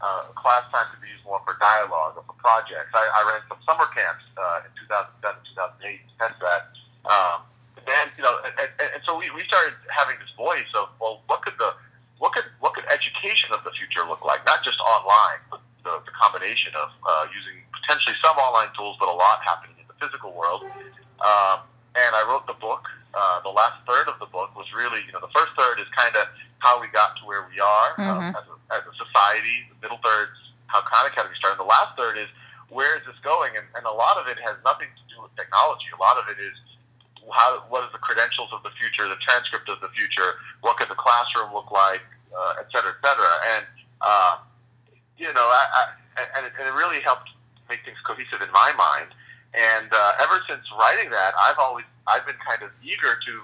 uh, 0.03 0.27
class 0.35 0.67
time 0.75 0.91
could 0.91 0.99
be 0.99 1.07
used 1.15 1.23
more 1.23 1.39
for 1.47 1.55
dialogue 1.63 2.19
or 2.19 2.27
for 2.27 2.35
projects. 2.43 2.91
I, 2.91 3.07
I 3.07 3.21
ran 3.31 3.41
some 3.47 3.63
summer 3.63 3.87
camps 3.95 4.27
uh, 4.35 4.67
in 4.67 4.75
2007, 4.91 5.39
2008 5.55 6.03
to 6.03 6.15
test 6.19 6.37
that. 6.43 6.75
Um, 7.07 7.47
you 8.17 8.25
know, 8.25 8.39
and, 8.45 8.55
and, 8.59 8.91
and 8.95 9.03
so 9.07 9.17
we, 9.19 9.31
we 9.31 9.43
started 9.45 9.75
having 9.89 10.17
this 10.19 10.31
voice 10.37 10.69
of, 10.75 10.89
well, 11.01 11.23
what 11.27 11.43
could 11.43 11.55
the 11.59 11.75
what 12.19 12.33
could 12.33 12.47
what 12.63 12.75
could 12.75 12.87
education 12.87 13.51
of 13.51 13.65
the 13.65 13.75
future 13.75 14.07
look 14.07 14.23
like? 14.23 14.47
Not 14.47 14.63
just 14.63 14.79
online, 14.79 15.43
but 15.51 15.61
the, 15.83 15.99
the 16.07 16.15
combination 16.15 16.71
of 16.79 16.95
uh, 17.03 17.27
using 17.35 17.67
potentially 17.75 18.15
some 18.23 18.39
online 18.39 18.71
tools, 18.79 18.97
but 19.03 19.11
a 19.11 19.17
lot 19.17 19.43
happening 19.43 19.75
in 19.83 19.87
the 19.91 19.99
physical 19.99 20.31
world. 20.33 20.63
Um, 21.19 21.67
and 21.99 22.15
I 22.15 22.25
wrote 22.27 22.47
the 22.47 22.57
book. 22.57 22.87
Uh, 23.13 23.43
the 23.45 23.53
last 23.53 23.77
third 23.85 24.09
of 24.09 24.17
the 24.23 24.31
book 24.31 24.55
was 24.57 24.65
really, 24.73 25.05
you 25.05 25.13
know, 25.13 25.21
the 25.21 25.35
first 25.37 25.53
third 25.59 25.77
is 25.77 25.85
kind 25.93 26.17
of 26.17 26.31
how 26.65 26.81
we 26.81 26.89
got 26.95 27.13
to 27.21 27.23
where 27.29 27.45
we 27.51 27.61
are 27.61 27.89
um, 27.99 28.07
mm-hmm. 28.07 28.33
um, 28.33 28.39
as, 28.39 28.47
a, 28.49 28.57
as 28.81 28.83
a 28.89 28.95
society. 28.97 29.69
The 29.69 29.79
middle 29.85 30.01
third's 30.01 30.39
how 30.73 30.81
Khan 30.81 31.05
Academy 31.05 31.37
started. 31.37 31.61
The 31.61 31.69
last 31.69 31.93
third 31.99 32.17
is 32.17 32.31
where 32.73 32.97
is 32.97 33.05
this 33.05 33.19
going? 33.21 33.53
And, 33.59 33.69
and 33.77 33.85
a 33.85 33.93
lot 33.93 34.17
of 34.17 34.25
it 34.33 34.41
has 34.41 34.57
nothing 34.65 34.89
to 34.89 35.05
do 35.13 35.21
with 35.21 35.35
technology. 35.37 35.93
A 35.93 36.01
lot 36.01 36.17
of 36.17 36.25
it 36.33 36.41
is 36.41 36.57
how, 37.31 37.63
what 37.69 37.85
is 37.85 37.93
the 37.93 38.03
credentials 38.03 38.51
of 38.53 38.63
the 38.63 38.71
future, 38.75 39.07
the 39.09 39.21
transcript 39.23 39.69
of 39.69 39.81
the 39.81 39.89
future, 39.95 40.43
what 40.61 40.77
could 40.77 40.89
the 40.89 40.99
classroom 40.99 41.55
look 41.55 41.71
like, 41.71 42.03
uh, 42.35 42.55
et 42.59 42.67
cetera, 42.73 42.91
et 42.91 43.01
cetera. 43.05 43.33
And, 43.55 43.65
uh, 44.01 44.39
you 45.17 45.33
know, 45.33 45.47
I, 45.47 45.63
I, 45.71 45.83
and, 46.37 46.47
it, 46.47 46.53
and 46.59 46.69
it 46.69 46.75
really 46.75 47.01
helped 47.01 47.31
make 47.69 47.85
things 47.85 47.99
cohesive 48.05 48.43
in 48.43 48.51
my 48.53 48.73
mind. 48.77 49.15
And 49.55 49.89
uh, 49.93 50.23
ever 50.25 50.41
since 50.49 50.65
writing 50.79 51.11
that, 51.11 51.35
I've 51.37 51.59
always 51.59 51.85
I've 52.07 52.25
been 52.27 52.41
kind 52.41 52.63
of 52.63 52.71
eager 52.83 53.21
to 53.21 53.35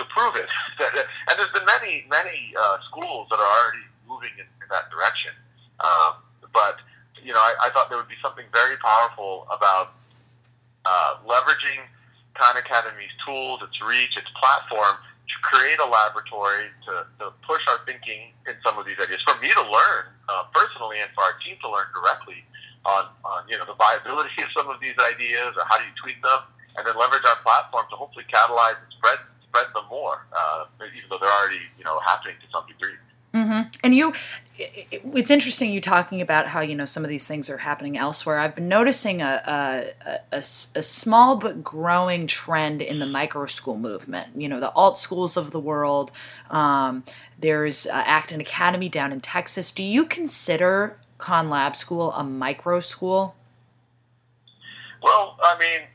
to 0.00 0.02
prove 0.08 0.36
it. 0.36 0.48
and 0.80 1.34
there's 1.36 1.52
been 1.52 1.66
many 1.66 2.06
many 2.08 2.54
uh, 2.58 2.78
schools 2.88 3.28
that 3.30 3.38
are 3.38 3.52
already 3.60 3.84
moving 4.08 4.32
in, 4.40 4.48
in 4.48 4.68
that 4.70 4.88
direction. 4.90 5.32
Um, 5.80 6.24
but 6.52 6.80
you 7.22 7.32
know, 7.32 7.40
I, 7.40 7.68
I 7.68 7.70
thought 7.70 7.88
there 7.90 7.98
would 7.98 8.08
be 8.08 8.20
something 8.22 8.46
very 8.52 8.76
powerful 8.78 9.46
about 9.52 9.92
uh, 10.84 11.16
leveraging 11.26 11.84
Khan 12.38 12.56
Academy's 12.56 13.12
tools, 13.26 13.60
its 13.66 13.76
reach, 13.82 14.16
its 14.16 14.30
platform 14.38 14.96
to 15.28 15.36
create 15.42 15.78
a 15.78 15.88
laboratory 15.88 16.72
to, 16.86 17.04
to 17.20 17.34
push 17.44 17.60
our 17.68 17.82
thinking 17.84 18.32
in 18.48 18.54
some 18.64 18.78
of 18.78 18.86
these 18.86 18.96
ideas. 18.96 19.20
For 19.26 19.36
me 19.42 19.50
to 19.52 19.64
learn 19.66 20.08
uh, 20.30 20.48
personally 20.54 21.02
and 21.02 21.10
for 21.12 21.26
our 21.26 21.36
team 21.44 21.60
to 21.60 21.68
learn 21.68 21.90
directly 21.92 22.46
on, 22.86 23.12
on 23.26 23.44
you 23.50 23.58
know 23.58 23.66
the 23.66 23.76
viability 23.76 24.40
of 24.40 24.48
some 24.56 24.70
of 24.70 24.80
these 24.80 24.96
ideas 24.96 25.52
or 25.58 25.64
how 25.68 25.76
do 25.76 25.84
you 25.84 25.94
tweak 26.00 26.22
them, 26.22 26.40
and 26.78 26.86
then 26.86 26.96
leverage 26.96 27.26
our 27.26 27.36
platform 27.44 27.84
to 27.90 27.96
hopefully 27.96 28.24
catalyze 28.32 28.78
and 28.80 28.90
spread 28.96 29.18
spread 29.44 29.66
them 29.74 29.84
more, 29.90 30.24
uh, 30.32 30.64
even 30.80 31.08
though 31.10 31.18
they're 31.18 31.36
already 31.42 31.60
you 31.76 31.84
know 31.84 32.00
happening 32.00 32.36
to 32.40 32.46
some 32.48 32.64
degree. 32.70 32.96
Mm-hmm. 33.34 33.68
And 33.84 33.94
you, 33.94 34.14
it's 34.58 35.30
interesting 35.30 35.72
you 35.72 35.80
talking 35.80 36.20
about 36.20 36.48
how 36.48 36.60
you 36.60 36.74
know 36.74 36.84
some 36.84 37.04
of 37.04 37.08
these 37.08 37.28
things 37.28 37.48
are 37.48 37.58
happening 37.58 37.96
elsewhere. 37.96 38.40
I've 38.40 38.56
been 38.56 38.68
noticing 38.68 39.22
a 39.22 39.92
a, 40.04 40.36
a, 40.36 40.38
a 40.38 40.42
small 40.42 41.36
but 41.36 41.62
growing 41.62 42.26
trend 42.26 42.82
in 42.82 42.98
the 42.98 43.06
micro 43.06 43.46
school 43.46 43.78
movement. 43.78 44.40
You 44.40 44.48
know, 44.48 44.58
the 44.58 44.72
alt 44.72 44.98
schools 44.98 45.36
of 45.36 45.52
the 45.52 45.60
world. 45.60 46.10
Um, 46.50 47.04
there's 47.38 47.86
uh, 47.86 48.02
Acton 48.04 48.40
Academy 48.40 48.88
down 48.88 49.12
in 49.12 49.20
Texas. 49.20 49.70
Do 49.70 49.84
you 49.84 50.04
consider 50.04 50.98
Khan 51.18 51.48
Lab 51.48 51.76
School 51.76 52.12
a 52.12 52.24
micro 52.24 52.80
school? 52.80 53.36
Well, 55.00 55.36
I 55.40 55.56
mean, 55.58 55.86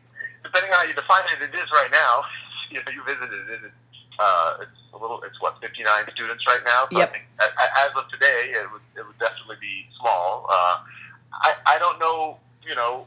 depending 0.43 0.71
on 0.71 0.79
how 0.79 0.85
you 0.85 0.93
define 0.93 1.23
it, 1.25 1.43
it 1.43 1.55
is 1.55 1.69
right 1.73 1.91
now. 1.91 2.23
You 2.71 2.79
know, 2.79 2.91
you 2.91 3.03
visited 3.03 3.49
it. 3.51 3.71
Uh, 4.17 4.57
it's 4.61 4.82
a 4.93 4.97
little. 4.97 5.21
It's 5.23 5.39
what 5.41 5.59
59 5.61 5.85
students 6.13 6.45
right 6.47 6.63
now. 6.65 6.87
So 6.91 6.99
yep. 6.99 7.09
I 7.09 7.11
think 7.11 7.25
as 7.41 7.91
of 7.97 8.09
today, 8.09 8.53
it 8.53 8.71
would 8.71 8.81
it 8.95 9.05
would 9.05 9.17
definitely 9.19 9.57
be 9.59 9.85
small. 9.99 10.45
Uh, 10.49 10.77
I 11.33 11.55
I 11.67 11.79
don't 11.79 11.99
know. 11.99 12.37
You 12.65 12.75
know 12.75 13.05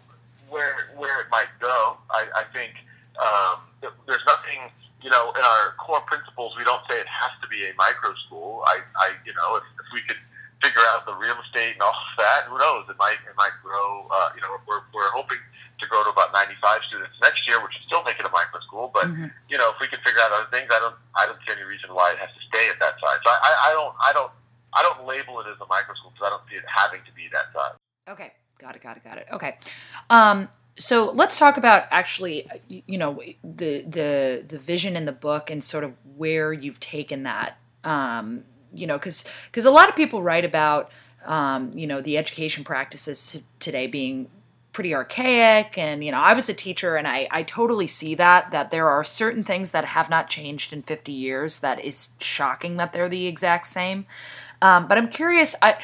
where 0.48 0.74
where 0.96 1.20
it 1.20 1.28
might 1.30 1.50
go. 1.60 1.96
I 2.10 2.26
I 2.34 2.44
think 2.52 2.74
um, 3.22 3.60
there's 4.06 4.24
nothing. 4.26 4.70
You 5.02 5.10
know, 5.10 5.30
in 5.38 5.44
our 5.44 5.74
core 5.78 6.00
principles, 6.00 6.56
we 6.58 6.64
don't 6.64 6.82
say 6.90 6.98
it 6.98 7.06
has 7.06 7.30
to 7.42 7.46
be 7.48 7.62
a 7.64 7.72
micro 7.78 8.14
school. 8.26 8.64
I 8.66 8.80
I 8.96 9.10
you 9.24 9.34
know 9.34 9.56
if, 9.56 9.62
if 9.78 9.86
we 9.92 10.00
could 10.02 10.16
figure 10.62 10.80
out 10.92 11.04
the 11.04 11.14
real 11.14 11.36
estate 11.44 11.76
and 11.76 11.82
all 11.82 11.92
of 11.92 12.16
that. 12.16 12.48
Who 12.48 12.56
knows? 12.58 12.88
It 12.88 12.96
might 12.98 13.20
it 13.24 13.36
might 13.36 13.52
grow. 13.62 14.08
Uh, 14.08 14.28
you 14.34 14.40
know, 14.40 14.56
we're, 14.64 14.82
we're 14.94 15.12
hoping 15.12 15.38
to 15.78 15.84
grow 15.86 16.02
to 16.04 16.10
about 16.10 16.32
95 16.32 16.80
students 16.88 17.16
next 17.20 17.46
year, 17.46 17.60
which 17.60 17.76
would 17.76 17.86
still 17.86 18.02
make 18.04 18.18
it 18.18 18.26
a 18.26 18.32
micro 18.32 18.60
school. 18.64 18.90
But 18.92 19.12
mm-hmm. 19.12 19.28
you 19.48 19.58
know, 19.58 19.70
if 19.70 19.76
we 19.80 19.86
can 19.86 20.00
figure 20.00 20.20
out 20.24 20.32
other 20.32 20.48
things, 20.50 20.68
I 20.72 20.80
don't 20.80 20.96
I 21.16 21.26
don't 21.26 21.38
see 21.44 21.52
any 21.52 21.64
reason 21.64 21.92
why 21.92 22.12
it 22.12 22.18
has 22.18 22.32
to 22.32 22.42
stay 22.48 22.68
at 22.68 22.80
that 22.80 22.96
size. 23.00 23.20
So 23.24 23.28
I, 23.30 23.38
I, 23.40 23.52
I 23.68 23.70
don't 23.72 23.94
I 24.00 24.10
don't 24.12 24.32
I 24.72 24.80
don't 24.82 25.06
label 25.06 25.40
it 25.40 25.46
as 25.48 25.60
a 25.60 25.68
micro 25.68 25.94
school 25.94 26.12
because 26.12 26.26
I 26.26 26.30
don't 26.30 26.44
see 26.48 26.56
it 26.56 26.64
having 26.66 27.00
to 27.04 27.12
be 27.12 27.28
that 27.32 27.52
size. 27.52 27.76
Okay, 28.08 28.32
got 28.58 28.76
it, 28.76 28.82
got 28.82 28.96
it, 28.96 29.04
got 29.04 29.18
it. 29.18 29.26
Okay. 29.32 29.58
Um, 30.10 30.48
so 30.78 31.10
let's 31.10 31.38
talk 31.38 31.56
about 31.56 31.84
actually 31.90 32.48
you 32.68 32.98
know 32.98 33.20
the 33.42 33.82
the 33.82 34.44
the 34.46 34.58
vision 34.58 34.96
in 34.96 35.04
the 35.04 35.12
book 35.12 35.50
and 35.50 35.64
sort 35.64 35.84
of 35.84 35.94
where 36.16 36.52
you've 36.52 36.80
taken 36.80 37.22
that 37.24 37.58
um, 37.84 38.44
you 38.76 38.86
know, 38.86 38.98
because 38.98 39.24
because 39.46 39.64
a 39.64 39.70
lot 39.70 39.88
of 39.88 39.96
people 39.96 40.22
write 40.22 40.44
about 40.44 40.90
um, 41.24 41.70
you 41.74 41.86
know 41.86 42.00
the 42.00 42.18
education 42.18 42.64
practices 42.64 43.42
today 43.58 43.86
being 43.86 44.28
pretty 44.72 44.94
archaic 44.94 45.78
and 45.78 46.04
you 46.04 46.12
know 46.12 46.20
i 46.20 46.34
was 46.34 46.50
a 46.50 46.54
teacher 46.54 46.96
and 46.96 47.08
I, 47.08 47.26
I 47.30 47.44
totally 47.44 47.86
see 47.86 48.14
that 48.16 48.50
that 48.50 48.70
there 48.70 48.90
are 48.90 49.02
certain 49.04 49.42
things 49.42 49.70
that 49.70 49.86
have 49.86 50.10
not 50.10 50.28
changed 50.28 50.70
in 50.70 50.82
50 50.82 51.12
years 51.12 51.60
that 51.60 51.82
is 51.82 52.10
shocking 52.20 52.76
that 52.76 52.92
they're 52.92 53.08
the 53.08 53.26
exact 53.26 53.66
same. 53.66 54.04
Um, 54.60 54.86
but 54.86 54.98
i'm 54.98 55.08
curious 55.08 55.54
I, 55.62 55.78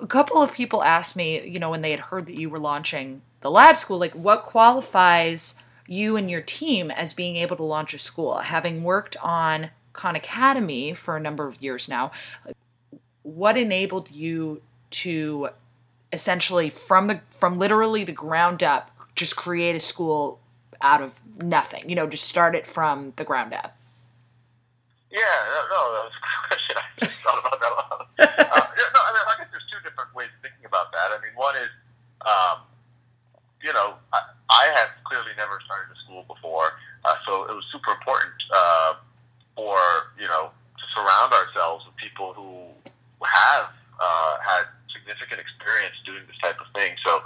a 0.00 0.06
couple 0.06 0.40
of 0.40 0.52
people 0.52 0.84
asked 0.84 1.16
me 1.16 1.44
you 1.48 1.58
know 1.58 1.70
when 1.70 1.82
they 1.82 1.90
had 1.90 2.00
heard 2.00 2.26
that 2.26 2.36
you 2.36 2.48
were 2.48 2.60
launching 2.60 3.22
the 3.40 3.50
lab 3.50 3.76
school 3.76 3.98
like 3.98 4.14
what 4.14 4.44
qualifies 4.44 5.56
you 5.88 6.16
and 6.16 6.30
your 6.30 6.42
team 6.42 6.90
as 6.90 7.14
being 7.14 7.36
able 7.36 7.56
to 7.56 7.64
launch 7.64 7.94
a 7.94 7.98
school? 7.98 8.38
Having 8.38 8.84
worked 8.84 9.16
on 9.22 9.70
Khan 9.98 10.14
Academy 10.14 10.92
for 10.92 11.16
a 11.16 11.20
number 11.20 11.44
of 11.44 11.60
years 11.60 11.88
now. 11.88 12.12
What 13.24 13.58
enabled 13.58 14.12
you 14.12 14.62
to 15.02 15.50
essentially 16.12 16.70
from 16.70 17.08
the 17.08 17.20
from 17.30 17.54
literally 17.54 18.04
the 18.04 18.12
ground 18.12 18.62
up 18.62 18.92
just 19.16 19.34
create 19.34 19.74
a 19.74 19.80
school 19.80 20.38
out 20.80 21.02
of 21.02 21.20
nothing? 21.42 21.90
You 21.90 21.96
know, 21.96 22.06
just 22.06 22.28
start 22.28 22.54
it 22.54 22.64
from 22.64 23.12
the 23.16 23.24
ground 23.24 23.52
up. 23.52 23.76
Yeah, 25.10 25.18
no, 25.50 25.66
no 25.66 25.80
that 25.90 26.04
was 26.06 26.14
a 26.14 26.22
good 26.22 26.46
question. 26.46 26.76
I 26.78 27.04
just 27.04 27.18
thought 27.18 27.40
about 27.40 27.58
that 27.58 27.72
a 27.72 27.74
lot. 27.74 27.90
uh, 27.98 28.66
yeah, 28.78 28.88
no, 28.94 29.00
I, 29.02 29.10
mean, 29.10 29.24
I 29.26 29.34
guess 29.38 29.48
there's 29.50 29.66
two 29.66 29.82
different 29.82 30.14
ways 30.14 30.30
of 30.30 30.40
thinking 30.46 30.64
about 30.64 30.92
that. 30.92 31.10
I 31.10 31.18
mean, 31.18 31.34
one 31.34 31.56
is, 31.56 31.74
um, 32.22 32.62
you 33.66 33.72
know, 33.72 33.98
I, 34.14 34.22
I 34.46 34.64
had 34.78 34.94
clearly 35.10 35.34
never 35.36 35.58
started 35.66 35.90
a 35.90 35.98
school 36.06 36.22
before, 36.30 36.78
uh, 37.04 37.16
so 37.26 37.50
it 37.50 37.54
was 37.56 37.66
super 37.72 37.90
important 37.90 38.38
uh, 38.54 38.94
or 39.58 40.14
you 40.14 40.30
know 40.30 40.54
to 40.78 40.84
surround 40.94 41.34
ourselves 41.34 41.84
with 41.84 41.98
people 41.98 42.32
who 42.32 42.70
have 43.26 43.74
uh, 43.98 44.38
had 44.38 44.70
significant 44.94 45.42
experience 45.42 45.98
doing 46.06 46.22
this 46.30 46.38
type 46.38 46.54
of 46.62 46.70
thing. 46.70 46.94
So, 47.02 47.18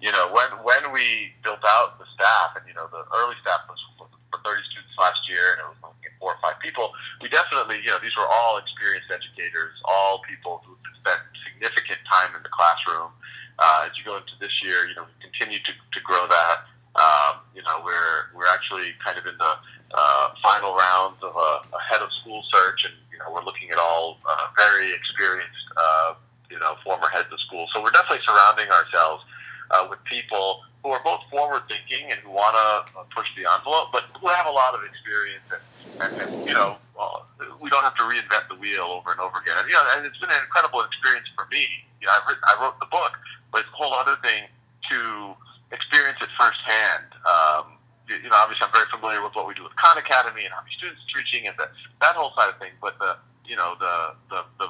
you 0.00 0.10
know, 0.10 0.32
when 0.32 0.48
when 0.64 0.90
we 0.90 1.36
built 1.44 1.60
out 1.60 2.00
the 2.00 2.08
staff, 2.16 2.56
and 2.56 2.64
you 2.64 2.72
know, 2.72 2.88
the 2.88 3.04
early 3.12 3.36
staff 3.44 3.68
was 3.68 3.76
for 4.00 4.08
30 4.40 4.64
students 4.72 4.96
last 4.96 5.20
year, 5.28 5.54
and 5.54 5.60
it 5.60 5.68
was 5.68 5.78
only 5.84 6.08
four 6.18 6.32
or 6.32 6.40
five 6.40 6.56
people. 6.64 6.96
We 7.20 7.28
definitely, 7.28 7.84
you 7.84 7.92
know, 7.92 8.00
these 8.00 8.16
were 8.16 8.26
all 8.26 8.56
experienced 8.56 9.12
educators, 9.12 9.76
all 9.84 10.24
people 10.24 10.64
who 10.64 10.80
spent 10.96 11.20
significant 11.44 12.00
time 12.08 12.32
in 12.32 12.42
the 12.42 12.50
classroom. 12.50 13.12
Uh, 13.60 13.86
as 13.86 13.94
you 13.94 14.02
go 14.02 14.16
into 14.16 14.34
this 14.40 14.50
year, 14.64 14.88
you 14.88 14.96
know, 14.96 15.06
we 15.06 15.14
continue 15.22 15.62
to, 15.62 15.70
to 15.70 16.00
grow 16.02 16.26
that. 16.26 16.66
Um, 16.96 17.44
you 17.54 17.62
know, 17.62 17.82
we're 17.84 18.32
we're 18.34 18.50
actually 18.50 18.94
kind 19.04 19.18
of 19.18 19.26
in 19.26 19.36
the 19.36 19.52
uh, 19.94 20.34
final 20.42 20.74
rounds 20.74 21.22
of 21.22 21.34
a, 21.34 21.50
a 21.74 21.80
head 21.90 22.02
of 22.02 22.12
school 22.12 22.42
search, 22.52 22.84
and 22.84 22.94
you 23.10 23.18
know 23.18 23.30
we're 23.32 23.44
looking 23.44 23.70
at 23.70 23.78
all 23.78 24.18
uh, 24.28 24.46
very 24.56 24.92
experienced, 24.92 25.66
uh, 25.76 26.14
you 26.50 26.58
know, 26.58 26.76
former 26.84 27.08
heads 27.08 27.28
of 27.32 27.40
school. 27.40 27.66
So 27.72 27.82
we're 27.82 27.90
definitely 27.90 28.24
surrounding 28.26 28.68
ourselves 28.70 29.24
uh, 29.70 29.86
with 29.88 30.02
people 30.04 30.62
who 30.82 30.90
are 30.90 31.00
both 31.02 31.20
forward 31.30 31.62
thinking 31.88 32.10
and 32.10 32.20
who 32.20 32.30
want 32.30 32.54
to 32.54 32.98
uh, 32.98 33.04
push 33.14 33.28
the 33.36 33.44
envelope, 33.50 33.88
but 33.92 34.04
who 34.20 34.28
have 34.28 34.46
a 34.46 34.50
lot 34.50 34.74
of 34.74 34.80
experience 34.84 35.44
and, 35.52 35.62
and, 36.00 36.22
and 36.22 36.48
you 36.48 36.54
know 36.54 36.78
well, 36.96 37.26
we 37.60 37.70
don't 37.70 37.82
have 37.82 37.96
to 37.96 38.04
reinvent 38.06 38.48
the 38.48 38.54
wheel 38.54 38.86
over 38.86 39.10
and 39.10 39.20
over 39.20 39.38
again. 39.38 39.58
And, 39.58 39.66
you 39.66 39.74
know, 39.74 39.82
and 39.96 40.06
it's 40.06 40.18
been 40.18 40.30
an 40.30 40.42
incredible 40.46 40.80
experience 40.82 41.26
for 41.34 41.46
me. 41.50 41.66
You 42.00 42.06
know, 42.06 42.14
I've 42.14 42.26
written, 42.26 42.42
I 42.46 42.54
wrote 42.62 42.78
the 42.78 42.86
book, 42.86 43.18
but 43.50 43.66
it's 43.66 43.72
a 43.74 43.76
whole 43.76 43.94
other 43.94 44.16
thing 44.22 44.46
to 44.90 45.34
experience 45.72 46.18
it 46.22 46.30
firsthand. 46.38 47.10
Um, 47.26 47.74
you 48.06 48.30
know, 48.30 48.38
obviously 48.38 48.62
I'm 48.62 48.72
very 48.72 48.86
familiar 48.94 49.22
with 49.22 49.34
what 49.34 49.48
we 49.48 49.54
do 49.54 49.64
with 49.64 49.74
Khan 49.74 49.98
Academy 49.98 50.46
and 50.46 50.54
many 50.54 50.70
students 50.78 51.02
it's 51.02 51.16
reaching 51.16 51.48
and 51.48 51.56
the, 51.58 51.66
that 52.00 52.14
whole 52.14 52.30
side 52.38 52.52
of 52.52 52.58
things. 52.62 52.78
But 52.78 52.94
the, 53.02 53.18
you 53.42 53.56
know, 53.56 53.74
the, 53.80 54.14
the, 54.30 54.40
the, 54.62 54.68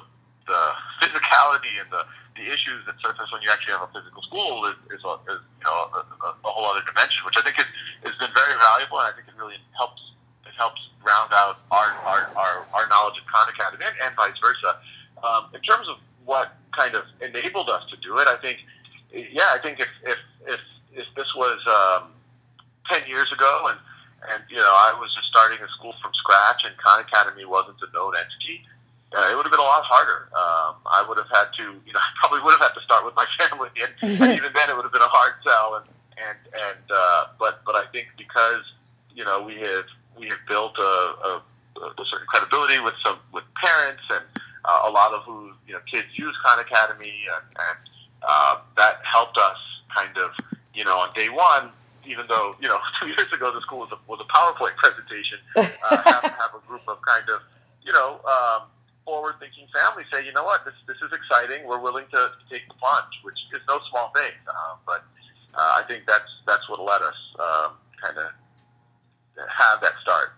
the 0.49 0.61
physicality 1.03 1.77
and 1.77 1.91
the, 1.93 2.01
the 2.35 2.51
issues 2.51 2.83
that 2.85 2.99
surface 2.99 3.31
when 3.31 3.41
you 3.41 3.49
actually 3.49 3.73
have 3.73 3.87
a 3.87 3.91
physical 3.95 4.21
school 4.23 4.67
is, 4.67 4.75
is, 4.91 5.01
a, 5.03 5.13
is 5.31 5.39
you 5.39 5.65
know, 5.65 5.75
a, 5.95 6.01
a, 6.03 6.29
a 6.35 6.51
whole 6.51 6.67
other 6.71 6.83
dimension, 6.83 7.23
which 7.25 7.39
I 7.39 7.41
think 7.41 7.59
is, 7.59 7.67
has 8.03 8.15
been 8.19 8.31
very 8.35 8.55
valuable. 8.59 8.99
And 8.99 9.07
I 9.07 9.13
think 9.15 9.31
it 9.31 9.37
really 9.39 9.59
helps, 9.77 10.03
it 10.43 10.55
helps 10.59 10.79
round 11.03 11.31
out 11.31 11.63
our, 11.71 11.95
our, 12.03 12.21
our, 12.35 12.55
our 12.75 12.85
knowledge 12.91 13.15
of 13.17 13.25
Khan 13.31 13.47
Academy 13.47 13.87
and, 13.87 13.95
and 14.03 14.11
vice 14.15 14.35
versa. 14.43 14.77
Um, 15.23 15.47
in 15.55 15.61
terms 15.63 15.87
of 15.87 15.97
what 16.27 16.59
kind 16.75 16.95
of 16.95 17.07
enabled 17.23 17.69
us 17.71 17.87
to 17.89 17.97
do 18.03 18.19
it, 18.19 18.27
I 18.27 18.35
think, 18.43 18.59
yeah, 19.11 19.55
I 19.55 19.59
think 19.63 19.79
if, 19.79 19.89
if, 20.03 20.19
if, 20.45 20.61
if 20.91 21.07
this 21.15 21.31
was, 21.35 21.59
um, 21.67 22.15
10 22.89 23.07
years 23.07 23.31
ago, 23.33 23.67
and, 23.69 23.79
and 24.31 24.43
you 24.49 24.57
know, 24.57 24.69
I 24.69 24.93
was 24.99 25.13
just 25.13 25.27
starting 25.27 25.57
a 25.61 25.69
school 25.77 25.93
from 26.01 26.13
scratch, 26.13 26.65
and 26.65 26.75
Khan 26.77 27.01
Academy 27.01 27.45
wasn't 27.45 27.77
a 27.81 27.89
known 27.93 28.13
entity. 28.15 28.65
Uh, 29.15 29.31
it 29.31 29.35
would 29.35 29.45
have 29.47 29.51
been 29.51 29.63
a 29.63 29.63
lot 29.63 29.83
harder. 29.87 30.27
Um, 30.35 30.75
I 30.85 31.05
would 31.07 31.17
have 31.17 31.31
had 31.31 31.47
to, 31.57 31.63
you 31.85 31.93
know, 31.93 32.03
I 32.03 32.11
probably 32.19 32.41
would 32.43 32.51
have 32.51 32.61
had 32.67 32.75
to 32.75 32.83
start 32.83 33.05
with 33.05 33.15
my 33.15 33.25
family, 33.39 33.69
and, 33.79 33.91
and 34.03 34.31
even 34.39 34.51
then, 34.53 34.69
it 34.69 34.75
would 34.75 34.83
have 34.83 34.93
been 34.93 35.05
a 35.05 35.13
hard 35.13 35.33
sell. 35.43 35.79
And 35.79 35.87
and 36.17 36.37
and 36.53 36.85
uh, 36.91 37.27
but 37.39 37.63
but 37.65 37.75
I 37.75 37.85
think 37.91 38.07
because 38.17 38.63
you 39.13 39.23
know 39.23 39.41
we 39.41 39.55
have 39.61 39.85
we 40.17 40.27
have 40.27 40.39
built 40.47 40.77
a, 40.77 40.81
a, 40.81 41.41
a 41.79 42.05
certain 42.05 42.27
credibility 42.27 42.79
with 42.79 42.93
some 43.03 43.19
with 43.33 43.43
parents 43.55 44.03
and 44.09 44.23
uh, 44.65 44.81
a 44.85 44.91
lot 44.91 45.13
of 45.13 45.23
who 45.23 45.51
you 45.67 45.73
know 45.73 45.79
kids 45.91 46.07
use 46.15 46.35
Khan 46.43 46.59
Academy, 46.59 47.25
and, 47.35 47.45
and 47.69 47.77
uh, 48.23 48.55
that 48.77 48.99
helped 49.03 49.37
us 49.37 49.57
kind 49.95 50.17
of 50.17 50.31
you 50.73 50.83
know 50.83 50.97
on 50.99 51.09
day 51.13 51.27
one 51.29 51.71
even 52.07 52.25
though 52.27 52.53
you 52.61 52.67
know 52.67 52.79
two 52.99 53.07
years 53.07 53.31
ago 53.33 53.51
the 53.51 53.61
school 53.61 53.79
was 53.79 53.91
a, 53.91 53.97
was 54.07 54.19
a 54.21 54.29
PowerPoint 54.29 54.75
presentation, 54.77 55.39
uh, 55.55 55.63
have, 56.03 56.23
have 56.23 56.51
a 56.55 56.67
group 56.67 56.81
of 56.87 57.01
kind 57.01 57.27
of 57.29 57.41
you 57.83 57.91
know 57.91 58.21
um, 58.25 58.67
forward-thinking 59.05 59.67
families 59.71 60.07
say, 60.11 60.25
you 60.25 60.33
know 60.33 60.43
what, 60.43 60.65
this 60.65 60.73
this 60.87 60.97
is 60.97 61.11
exciting. 61.13 61.65
We're 61.65 61.79
willing 61.79 62.05
to 62.11 62.31
take 62.49 62.67
the 62.67 62.73
plunge, 62.73 63.13
which 63.23 63.37
is 63.53 63.61
no 63.67 63.79
small 63.89 64.11
thing. 64.15 64.33
Uh, 64.47 64.75
but 64.85 65.03
uh, 65.53 65.79
I 65.79 65.83
think 65.87 66.05
that's 66.05 66.29
that's 66.45 66.67
what 66.69 66.81
let 66.81 67.01
us 67.01 67.15
um, 67.39 67.71
kind 68.01 68.17
of 68.17 68.31
have 69.47 69.81
that 69.81 69.93
start. 70.01 70.33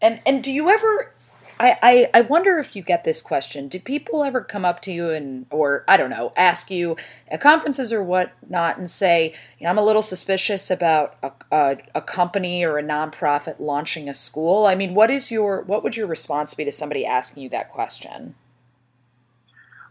And 0.00 0.20
and 0.26 0.44
do 0.44 0.52
you 0.52 0.68
ever 0.68 1.12
I, 1.60 1.76
I, 1.82 2.10
I 2.14 2.20
wonder 2.22 2.58
if 2.58 2.74
you 2.74 2.82
get 2.82 3.04
this 3.04 3.22
question. 3.22 3.68
Do 3.68 3.78
people 3.78 4.24
ever 4.24 4.40
come 4.40 4.64
up 4.64 4.82
to 4.82 4.92
you 4.92 5.10
and, 5.10 5.46
or 5.50 5.84
I 5.86 5.96
don't 5.96 6.10
know, 6.10 6.32
ask 6.36 6.70
you 6.70 6.96
at 7.28 7.40
conferences 7.40 7.92
or 7.92 8.02
whatnot 8.02 8.76
and 8.76 8.90
say, 8.90 9.34
you 9.58 9.64
know, 9.64 9.70
I'm 9.70 9.78
a 9.78 9.84
little 9.84 10.02
suspicious 10.02 10.70
about 10.70 11.16
a, 11.22 11.32
a, 11.52 11.76
a, 11.94 12.00
company 12.02 12.64
or 12.64 12.78
a 12.78 12.82
nonprofit 12.82 13.60
launching 13.60 14.08
a 14.08 14.14
school? 14.14 14.66
I 14.66 14.74
mean, 14.74 14.94
what 14.94 15.10
is 15.10 15.30
your, 15.30 15.62
what 15.62 15.84
would 15.84 15.96
your 15.96 16.08
response 16.08 16.54
be 16.54 16.64
to 16.64 16.72
somebody 16.72 17.06
asking 17.06 17.44
you 17.44 17.48
that 17.50 17.70
question? 17.70 18.34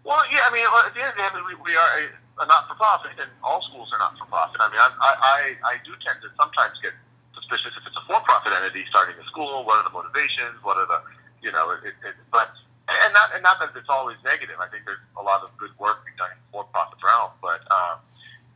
Well, 0.03 0.19
yeah, 0.31 0.43
I 0.43 0.51
mean, 0.51 0.65
at 0.67 0.93
the 0.93 0.99
end 0.99 1.15
of 1.15 1.15
the 1.15 1.39
day, 1.39 1.45
we, 1.47 1.71
we 1.71 1.77
are 1.77 1.91
a, 2.03 2.43
a 2.43 2.45
not-for-profit, 2.45 3.15
and 3.15 3.31
all 3.41 3.63
schools 3.71 3.87
are 3.93 3.99
not-for-profit. 3.99 4.59
I 4.59 4.67
mean, 4.67 4.81
I, 4.83 4.91
I, 4.99 5.39
I 5.63 5.73
do 5.87 5.95
tend 6.03 6.19
to 6.23 6.29
sometimes 6.35 6.75
get 6.83 6.91
suspicious 7.31 7.71
if 7.79 7.87
it's 7.87 7.95
a 7.95 8.03
for-profit 8.03 8.51
entity 8.51 8.83
starting 8.89 9.15
a 9.15 9.25
school. 9.31 9.63
What 9.63 9.79
are 9.79 9.87
the 9.87 9.95
motivations? 9.95 10.59
What 10.61 10.75
are 10.75 10.87
the 10.91 10.99
you 11.43 11.51
know, 11.51 11.71
it, 11.71 11.93
it, 12.07 12.15
but 12.31 12.49
and 12.87 13.13
not 13.13 13.35
and 13.35 13.43
not 13.43 13.59
that 13.59 13.71
it's 13.75 13.89
always 13.89 14.17
negative. 14.23 14.55
I 14.59 14.67
think 14.67 14.85
there's 14.85 15.03
a 15.19 15.23
lot 15.23 15.43
of 15.43 15.55
good 15.57 15.71
work 15.77 16.03
being 16.05 16.17
done 16.17 16.31
in 16.31 16.39
the 16.39 16.49
for-profit 16.51 16.99
realm, 17.03 17.31
but 17.41 17.61
um, 17.71 17.99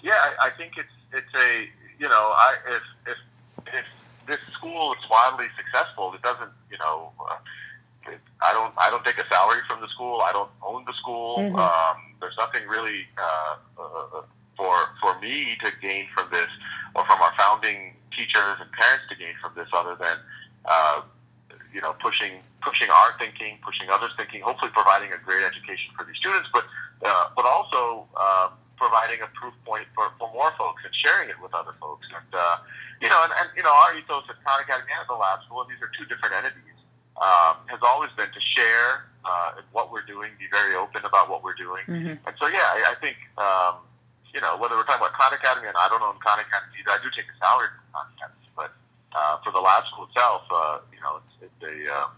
yeah, 0.02 0.16
I, 0.16 0.48
I 0.48 0.50
think 0.56 0.74
it's 0.78 0.96
it's 1.12 1.34
a 1.36 1.68
you 2.00 2.08
know, 2.08 2.32
I 2.34 2.56
if 2.68 2.84
if 3.06 3.18
if 3.74 3.86
this 4.28 4.40
school 4.54 4.94
is 4.94 5.10
wildly 5.10 5.48
successful, 5.56 6.14
it 6.14 6.22
doesn't 6.22 6.52
you 6.72 6.78
know. 6.80 7.12
Uh, 7.20 7.38
I 8.42 8.54
don't. 8.54 8.74
I 8.78 8.90
don't 8.90 9.04
take 9.04 9.18
a 9.18 9.28
salary 9.28 9.60
from 9.68 9.82
the 9.82 9.90
school. 9.90 10.22
I 10.22 10.32
don't 10.32 10.50
own 10.64 10.86
the 10.86 10.94
school. 10.94 11.40
Mm-hmm. 11.40 11.56
Um, 11.58 12.16
there's 12.22 12.38
nothing 12.38 12.66
really 12.68 13.04
uh, 13.18 13.56
uh, 13.78 14.22
for 14.56 14.76
for 15.02 15.20
me 15.20 15.58
to 15.60 15.72
gain 15.82 16.08
from 16.16 16.30
this, 16.32 16.48
or 16.96 17.04
from 17.06 17.22
our 17.22 17.34
founding 17.38 17.96
teachers 18.16 18.56
and 18.62 18.72
parents 18.72 19.04
to 19.10 19.16
gain 19.16 19.34
from 19.42 19.52
this, 19.56 19.68
other 19.74 19.98
than 20.00 20.18
uh, 20.66 21.02
you 21.74 21.82
know 21.82 21.94
pushing 22.02 22.42
pushing 22.62 22.90
our 22.90 23.18
thinking, 23.20 23.60
pushing 23.64 23.90
others' 23.90 24.12
thinking, 24.18 24.42
hopefully 24.42 24.72
providing 24.74 25.14
a 25.14 25.20
great 25.22 25.44
education 25.44 25.94
for 25.98 26.06
these 26.06 26.18
students, 26.18 26.50
but 26.54 26.66
uh, 27.06 27.30
but 27.36 27.46
also 27.46 28.08
um, 28.18 28.58
providing 28.76 29.22
a 29.22 29.30
proof 29.34 29.54
point 29.66 29.86
for, 29.94 30.10
for 30.18 30.32
more 30.34 30.52
folks 30.58 30.84
and 30.86 30.94
sharing 30.94 31.30
it 31.30 31.40
with 31.42 31.54
other 31.54 31.74
folks. 31.80 32.08
And 32.14 32.32
uh, 32.34 32.58
you 33.02 33.10
know, 33.10 33.20
and, 33.24 33.34
and 33.38 33.48
you 33.56 33.64
know, 33.64 33.74
our 33.74 33.98
ethos 33.98 34.26
at 34.30 34.38
Khan 34.44 34.62
Academy 34.62 34.92
and 34.92 35.06
the 35.08 35.18
Lab 35.18 35.44
School, 35.46 35.62
and 35.62 35.70
these 35.70 35.82
are 35.82 35.92
two 35.94 36.06
different 36.06 36.34
entities, 36.36 36.80
um, 37.22 37.62
has 37.70 37.82
always 37.86 38.10
been 38.18 38.30
to 38.30 38.42
share 38.42 39.10
uh, 39.26 39.62
what 39.72 39.92
we're 39.92 40.06
doing, 40.06 40.32
be 40.40 40.50
very 40.52 40.76
open 40.76 41.06
about 41.06 41.30
what 41.30 41.44
we're 41.44 41.58
doing. 41.58 41.86
Mm-hmm. 41.88 42.16
And 42.26 42.34
so, 42.40 42.48
yeah, 42.48 42.68
I, 42.74 42.94
I 42.94 42.96
think. 43.02 43.18
Um, 43.38 43.88
you 44.34 44.42
know, 44.42 44.54
whether 44.60 44.76
we're 44.76 44.86
talking 44.86 45.02
about 45.02 45.18
Khan 45.18 45.34
Academy, 45.34 45.66
and 45.66 45.74
I 45.74 45.90
don't 45.90 46.04
own 46.04 46.20
Khan 46.22 46.38
Academy 46.38 46.78
either. 46.78 46.94
I 46.94 47.02
do 47.02 47.10
take 47.10 47.26
a 47.26 47.36
salary 47.42 47.74
from 47.74 47.90
Khan 47.90 48.06
Academy, 48.14 48.47
uh, 49.18 49.38
for 49.44 49.52
the 49.52 49.60
lab 49.60 49.84
school 49.88 50.06
itself, 50.06 50.44
uh, 50.54 50.78
you 50.94 51.02
know, 51.02 51.20
it's, 51.22 51.36
it's 51.48 51.62
a 51.64 51.76
um, 51.98 52.12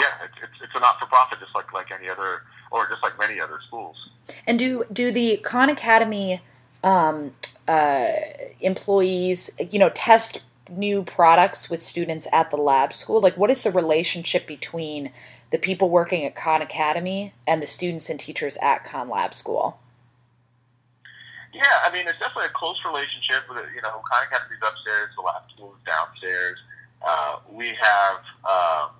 yeah, 0.00 0.24
it's, 0.24 0.34
it's, 0.42 0.58
it's 0.64 0.74
a 0.74 0.80
not 0.80 0.98
for 0.98 1.06
profit, 1.06 1.38
just 1.38 1.54
like 1.54 1.72
like 1.72 1.90
any 1.92 2.08
other, 2.08 2.42
or 2.70 2.88
just 2.88 3.02
like 3.02 3.18
many 3.18 3.40
other 3.40 3.58
schools. 3.68 3.96
And 4.46 4.58
do 4.58 4.84
do 4.92 5.12
the 5.12 5.38
Khan 5.38 5.70
Academy 5.70 6.40
um, 6.82 7.34
uh, 7.68 8.08
employees, 8.60 9.50
you 9.70 9.78
know, 9.78 9.90
test 9.90 10.44
new 10.70 11.02
products 11.02 11.70
with 11.70 11.82
students 11.82 12.26
at 12.32 12.50
the 12.50 12.56
lab 12.56 12.92
school? 12.92 13.20
Like, 13.20 13.36
what 13.36 13.50
is 13.50 13.62
the 13.62 13.70
relationship 13.70 14.46
between 14.46 15.12
the 15.50 15.58
people 15.58 15.90
working 15.90 16.24
at 16.24 16.34
Khan 16.34 16.62
Academy 16.62 17.34
and 17.46 17.62
the 17.62 17.66
students 17.66 18.10
and 18.10 18.18
teachers 18.18 18.56
at 18.60 18.84
Khan 18.84 19.08
Lab 19.08 19.34
School? 19.34 19.78
Yeah, 21.54 21.86
I 21.86 21.92
mean, 21.92 22.08
it's 22.08 22.18
definitely 22.18 22.50
a 22.50 22.58
close 22.58 22.76
relationship. 22.84 23.46
With 23.48 23.62
you 23.74 23.80
know, 23.82 24.02
Khan 24.10 24.26
Academy's 24.26 24.58
upstairs, 24.58 25.14
the 25.14 25.22
lab 25.22 25.42
school 25.54 25.74
downstairs. 25.86 26.58
Uh, 27.00 27.38
we 27.50 27.72
have. 27.80 28.18
Um, 28.44 28.90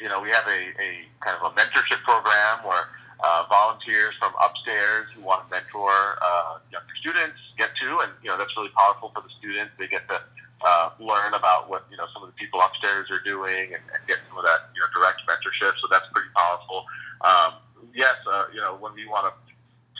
you 0.00 0.08
know, 0.08 0.18
we 0.20 0.30
have 0.30 0.46
a, 0.48 0.72
a 0.80 1.04
kind 1.20 1.36
of 1.36 1.52
a 1.52 1.54
mentorship 1.54 2.00
program 2.08 2.64
where 2.64 2.88
uh, 3.22 3.44
volunteers 3.50 4.14
from 4.18 4.32
upstairs 4.42 5.06
who 5.14 5.20
want 5.20 5.44
to 5.44 5.48
mentor 5.52 5.92
uh, 6.24 6.56
younger 6.72 6.96
students 6.98 7.36
get 7.58 7.76
to, 7.76 8.00
and 8.00 8.10
you 8.24 8.30
know 8.30 8.38
that's 8.38 8.56
really 8.56 8.72
powerful 8.76 9.12
for 9.14 9.20
the 9.20 9.28
students. 9.38 9.72
They 9.78 9.86
get 9.86 10.08
to 10.08 10.22
uh, 10.64 10.90
learn 10.98 11.34
about 11.34 11.68
what 11.68 11.84
you 11.90 11.98
know 11.98 12.06
some 12.14 12.22
of 12.22 12.32
the 12.32 12.36
people 12.40 12.60
upstairs 12.64 13.12
are 13.12 13.20
doing 13.20 13.76
and, 13.76 13.84
and 13.92 14.00
get 14.08 14.18
some 14.28 14.38
of 14.38 14.44
that 14.44 14.72
you 14.72 14.80
know 14.80 14.88
direct 14.96 15.20
mentorship. 15.28 15.76
So 15.84 15.88
that's 15.92 16.08
pretty 16.16 16.32
powerful. 16.32 16.86
Um, 17.20 17.60
yes, 17.92 18.16
uh, 18.24 18.48
you 18.54 18.60
know 18.60 18.76
when 18.80 18.94
we 18.94 19.04
want 19.06 19.28
to 19.28 19.32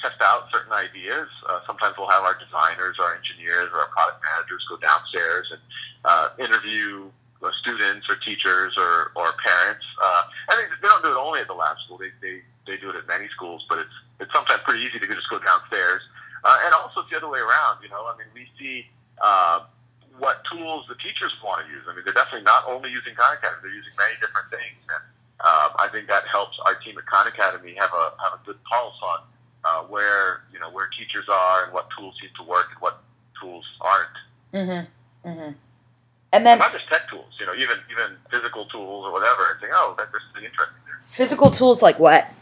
test 0.03 0.21
out 0.21 0.49
certain 0.53 0.73
ideas, 0.73 1.29
uh, 1.49 1.61
sometimes 1.67 1.97
we'll 1.97 2.09
have 2.09 2.25
our 2.25 2.37
designers, 2.39 2.97
our 2.99 3.15
engineers, 3.15 3.69
or 3.73 3.81
our 3.81 3.89
product 3.89 4.23
managers 4.25 4.65
go 4.69 4.77
downstairs 4.77 5.47
and 5.53 5.61
uh, 6.05 6.29
interview 6.39 7.11
uh, 7.43 7.51
students 7.61 8.09
or 8.09 8.17
teachers 8.17 8.75
or, 8.77 9.13
or 9.17 9.33
parents. 9.45 9.85
Uh, 10.03 10.23
I 10.51 10.57
think 10.57 10.69
they 10.81 10.89
don't 10.89 11.03
do 11.03 11.13
it 11.13 11.21
only 11.21 11.41
at 11.41 11.49
the 11.49 11.55
lab 11.55 11.77
school. 11.85 11.99
They, 11.99 12.13
they, 12.21 12.43
they 12.67 12.77
do 12.77 12.91
it 12.91 12.97
at 12.97 13.07
many 13.07 13.29
schools, 13.29 13.65
but 13.69 13.79
it's, 13.79 13.97
it's 14.21 14.33
sometimes 14.33 14.61
pretty 14.65 14.85
easy 14.85 14.99
to 14.99 15.07
just 15.07 15.29
go 15.31 15.39
downstairs. 15.39 16.03
Uh, 16.45 16.57
and 16.65 16.75
also 16.75 17.01
it's 17.01 17.11
the 17.11 17.17
other 17.17 17.29
way 17.29 17.41
around, 17.41 17.81
you 17.83 17.89
know, 17.89 18.05
I 18.05 18.17
mean, 18.17 18.29
we 18.35 18.49
see, 18.59 18.87
uh, 19.21 19.65
what 20.19 20.45
tools 20.45 20.85
the 20.89 20.97
teachers 21.01 21.33
want 21.41 21.65
to 21.65 21.67
use. 21.73 21.81
I 21.89 21.95
mean, 21.97 22.05
they're 22.05 22.13
definitely 22.13 22.45
not 22.45 22.69
only 22.69 22.91
using 22.93 23.15
Khan 23.17 23.33
Academy, 23.33 23.61
they're 23.65 23.73
using 23.73 23.97
many 23.97 24.15
different 24.21 24.53
things. 24.53 24.77
And, 24.85 25.05
um, 25.41 25.71
I 25.81 25.89
think 25.89 26.09
that 26.13 26.29
helps 26.29 26.61
our 26.69 26.77
team 26.85 26.99
at 27.01 27.07
Khan 27.09 27.25
Academy 27.27 27.73
have 27.81 27.89
a, 27.97 28.13
have 28.21 28.37
a 28.37 28.41
good 28.45 28.61
pulse 28.69 29.01
on, 29.01 29.25
uh, 29.71 29.83
where, 29.85 30.43
you 30.53 30.59
know, 30.59 30.71
where 30.71 30.89
teachers 30.99 31.27
are 31.29 31.65
and 31.65 31.73
what 31.73 31.89
tools 31.97 32.15
seem 32.21 32.31
to 32.37 32.43
work 32.43 32.69
and 32.73 32.81
what 32.81 33.03
tools 33.41 33.65
aren't. 33.81 34.17
Mm-hmm. 34.53 35.29
Mm-hmm. 35.29 35.53
And 36.33 36.47
then 36.47 36.59
not 36.59 36.73
just 36.73 36.89
tech 36.89 37.09
tools, 37.09 37.33
you 37.39 37.47
know, 37.47 37.55
even 37.55 37.79
even 37.91 38.17
physical 38.31 38.65
tools 38.67 39.05
or 39.05 39.13
whatever. 39.13 39.51
And 39.51 39.61
think, 39.61 39.73
oh, 39.75 39.95
that, 39.99 40.13
this 40.13 40.23
is 40.23 40.45
interesting. 40.45 40.77
Physical 41.05 41.51
tools 41.51 41.83
like 41.83 41.99
what? 41.99 42.33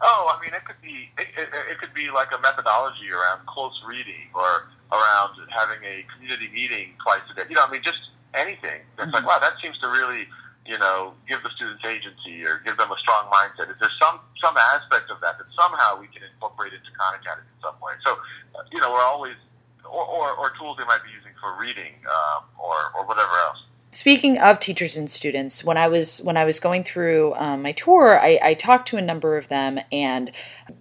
Oh, 0.00 0.32
I 0.32 0.40
mean, 0.40 0.54
it 0.54 0.64
could 0.64 0.80
be 0.80 1.10
it, 1.18 1.26
it, 1.36 1.48
it 1.72 1.78
could 1.80 1.92
be 1.92 2.10
like 2.10 2.28
a 2.32 2.40
methodology 2.40 3.10
around 3.10 3.44
close 3.46 3.82
reading 3.86 4.30
or 4.34 4.68
around 4.92 5.34
having 5.50 5.82
a 5.84 6.06
community 6.14 6.48
meeting 6.54 6.94
twice 7.02 7.20
a 7.30 7.34
day. 7.34 7.42
You 7.48 7.56
know, 7.56 7.64
I 7.66 7.70
mean, 7.70 7.82
just 7.82 7.98
anything. 8.34 8.82
That's 8.96 9.10
mm-hmm. 9.10 9.14
like, 9.14 9.26
wow, 9.26 9.38
that 9.40 9.54
seems 9.60 9.76
to 9.78 9.88
really, 9.88 10.28
you 10.68 10.76
know, 10.76 11.16
give 11.24 11.40
the 11.42 11.48
students 11.56 11.80
agency 11.88 12.44
or 12.44 12.60
give 12.60 12.76
them 12.76 12.92
a 12.92 12.98
strong 13.00 13.24
mindset. 13.32 13.72
Is 13.72 13.80
there 13.80 13.90
some 13.96 14.20
some 14.36 14.52
aspect 14.76 15.08
of 15.08 15.16
that 15.24 15.40
that 15.40 15.48
somehow 15.56 15.96
we 15.96 16.12
can 16.12 16.20
incorporate 16.28 16.76
into 16.76 16.92
Khan 16.92 17.16
Academy 17.16 17.48
in 17.48 17.58
some 17.64 17.80
way? 17.80 17.96
So, 18.04 18.20
uh, 18.52 18.68
you 18.70 18.78
know, 18.84 18.92
we're 18.92 19.08
always 19.08 19.40
or, 19.88 20.04
or, 20.04 20.36
or 20.36 20.52
tools 20.60 20.76
they 20.76 20.84
might 20.84 21.00
be 21.00 21.08
using 21.10 21.32
for 21.40 21.56
reading 21.56 21.96
um, 22.04 22.44
or, 22.60 22.92
or 22.92 23.08
whatever. 23.08 23.27
Speaking 24.08 24.38
of 24.38 24.58
teachers 24.58 24.96
and 24.96 25.10
students, 25.10 25.62
when 25.62 25.76
I 25.76 25.86
was 25.86 26.22
when 26.22 26.38
I 26.38 26.46
was 26.46 26.60
going 26.60 26.82
through 26.82 27.34
um, 27.34 27.60
my 27.60 27.72
tour, 27.72 28.18
I, 28.18 28.40
I, 28.42 28.54
talked 28.54 28.88
to 28.88 28.96
a 28.96 29.02
number 29.02 29.36
of 29.36 29.48
them, 29.48 29.80
and 29.92 30.30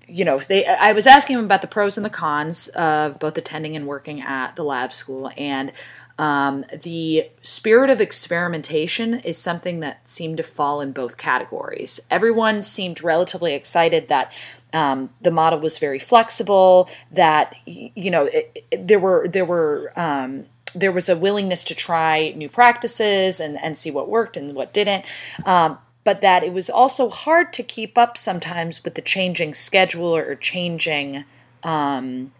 you 0.07 0.23
know, 0.23 0.39
they 0.39 0.65
I 0.65 0.93
was 0.93 1.05
asking 1.05 1.35
them 1.35 1.43
about 1.43 1.61
the 1.61 1.67
pros 1.67 1.97
and 1.97 2.05
the 2.05 2.09
cons 2.09 2.69
of 2.69 3.19
both 3.19 3.37
attending 3.37 3.75
and 3.75 3.85
working 3.85 4.21
at 4.21 4.55
the 4.55 4.63
lab 4.63 4.93
school, 4.93 5.29
and 5.35 5.73
um, 6.17 6.63
the 6.71 7.29
spirit 7.41 7.89
of 7.89 7.99
experimentation 7.99 9.15
is 9.15 9.37
something 9.37 9.81
that 9.81 10.07
seemed 10.07 10.37
to 10.37 10.43
fall 10.43 10.79
in 10.79 10.93
both 10.93 11.17
categories. 11.17 11.99
Everyone 12.09 12.63
seemed 12.63 13.03
relatively 13.03 13.53
excited 13.53 14.07
that 14.07 14.31
um, 14.71 15.09
the 15.19 15.31
model 15.31 15.59
was 15.59 15.77
very 15.79 15.99
flexible. 15.99 16.89
That 17.11 17.57
you 17.65 18.09
know 18.09 18.27
it, 18.27 18.63
it, 18.71 18.87
there 18.87 18.99
were 18.99 19.27
there 19.27 19.43
were 19.43 19.91
um, 19.97 20.45
there 20.73 20.91
was 20.91 21.09
a 21.09 21.17
willingness 21.17 21.63
to 21.65 21.75
try 21.75 22.33
new 22.35 22.49
practices 22.49 23.39
and 23.39 23.61
and 23.61 23.77
see 23.77 23.91
what 23.91 24.09
worked 24.09 24.37
and 24.37 24.55
what 24.55 24.73
didn't. 24.73 25.05
Um, 25.45 25.79
but 26.03 26.21
that 26.21 26.41
it 26.41 26.53
was 26.53 26.69
also 26.69 27.09
hard 27.09 27.51
to 27.51 27.63
keep 27.63 27.97
up 27.97 28.17
sometimes 28.17 28.81
with 28.83 28.95
the 28.95 29.01
changing 29.01 29.53
schedule 29.53 30.15
or 30.15 30.35
changing 30.35 31.25
um, 31.63 32.31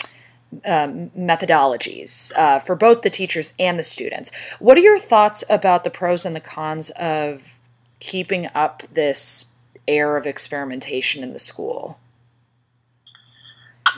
um, 0.66 1.10
methodologies 1.10 2.32
uh, 2.38 2.60
for 2.60 2.76
both 2.76 3.02
the 3.02 3.10
teachers 3.10 3.54
and 3.60 3.78
the 3.78 3.84
students. 3.84 4.32
What 4.60 4.78
are 4.78 4.82
your 4.82 4.98
thoughts 4.98 5.44
about 5.50 5.84
the 5.84 5.90
pros 5.90 6.26
and 6.26 6.34
the 6.34 6.40
cons 6.40 6.92
of 6.92 7.56
keeping 8.00 8.48
up 8.56 8.84
this 8.92 9.56
air 9.86 10.16
of 10.16 10.26
experimentation 10.26 11.22
in 11.22 11.34
the 11.34 11.40
school? 11.40 12.00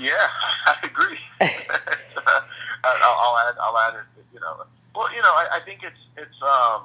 Yeah, 0.01 0.13
I 0.65 0.75
agree. 0.81 1.19
I'll, 2.83 3.37
add, 3.47 3.55
I'll 3.61 3.77
add 3.77 3.95
it. 3.95 4.25
You 4.33 4.39
know, 4.39 4.63
well, 4.95 5.13
you 5.13 5.21
know, 5.21 5.33
I, 5.33 5.57
I 5.57 5.59
think 5.65 5.81
it's 5.83 5.99
it's 6.17 6.41
um, 6.41 6.83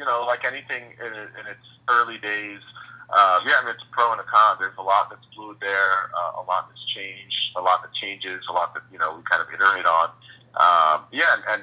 you 0.00 0.06
know, 0.06 0.24
like 0.26 0.44
anything 0.46 0.96
in, 0.98 1.12
in 1.12 1.44
its 1.44 1.66
early 1.88 2.16
days. 2.18 2.60
Uh, 3.12 3.40
yeah, 3.44 3.60
I 3.60 3.66
mean, 3.66 3.74
it's 3.74 3.84
pro 3.90 4.10
and 4.12 4.20
a 4.20 4.24
con. 4.24 4.56
There's 4.58 4.76
a 4.78 4.82
lot 4.82 5.10
that's 5.10 5.26
fluid 5.34 5.58
there, 5.60 6.10
uh, 6.16 6.40
a 6.40 6.44
lot 6.48 6.70
that's 6.70 6.84
changed, 6.86 7.52
a 7.56 7.60
lot 7.60 7.82
that 7.82 7.92
changes, 7.92 8.40
a 8.48 8.52
lot 8.52 8.72
that 8.72 8.82
you 8.90 8.98
know 8.98 9.14
we 9.16 9.22
kind 9.22 9.42
of 9.42 9.48
iterate 9.52 9.84
on. 9.84 10.08
Um, 10.56 11.04
yeah, 11.12 11.34
and, 11.36 11.42
and 11.48 11.62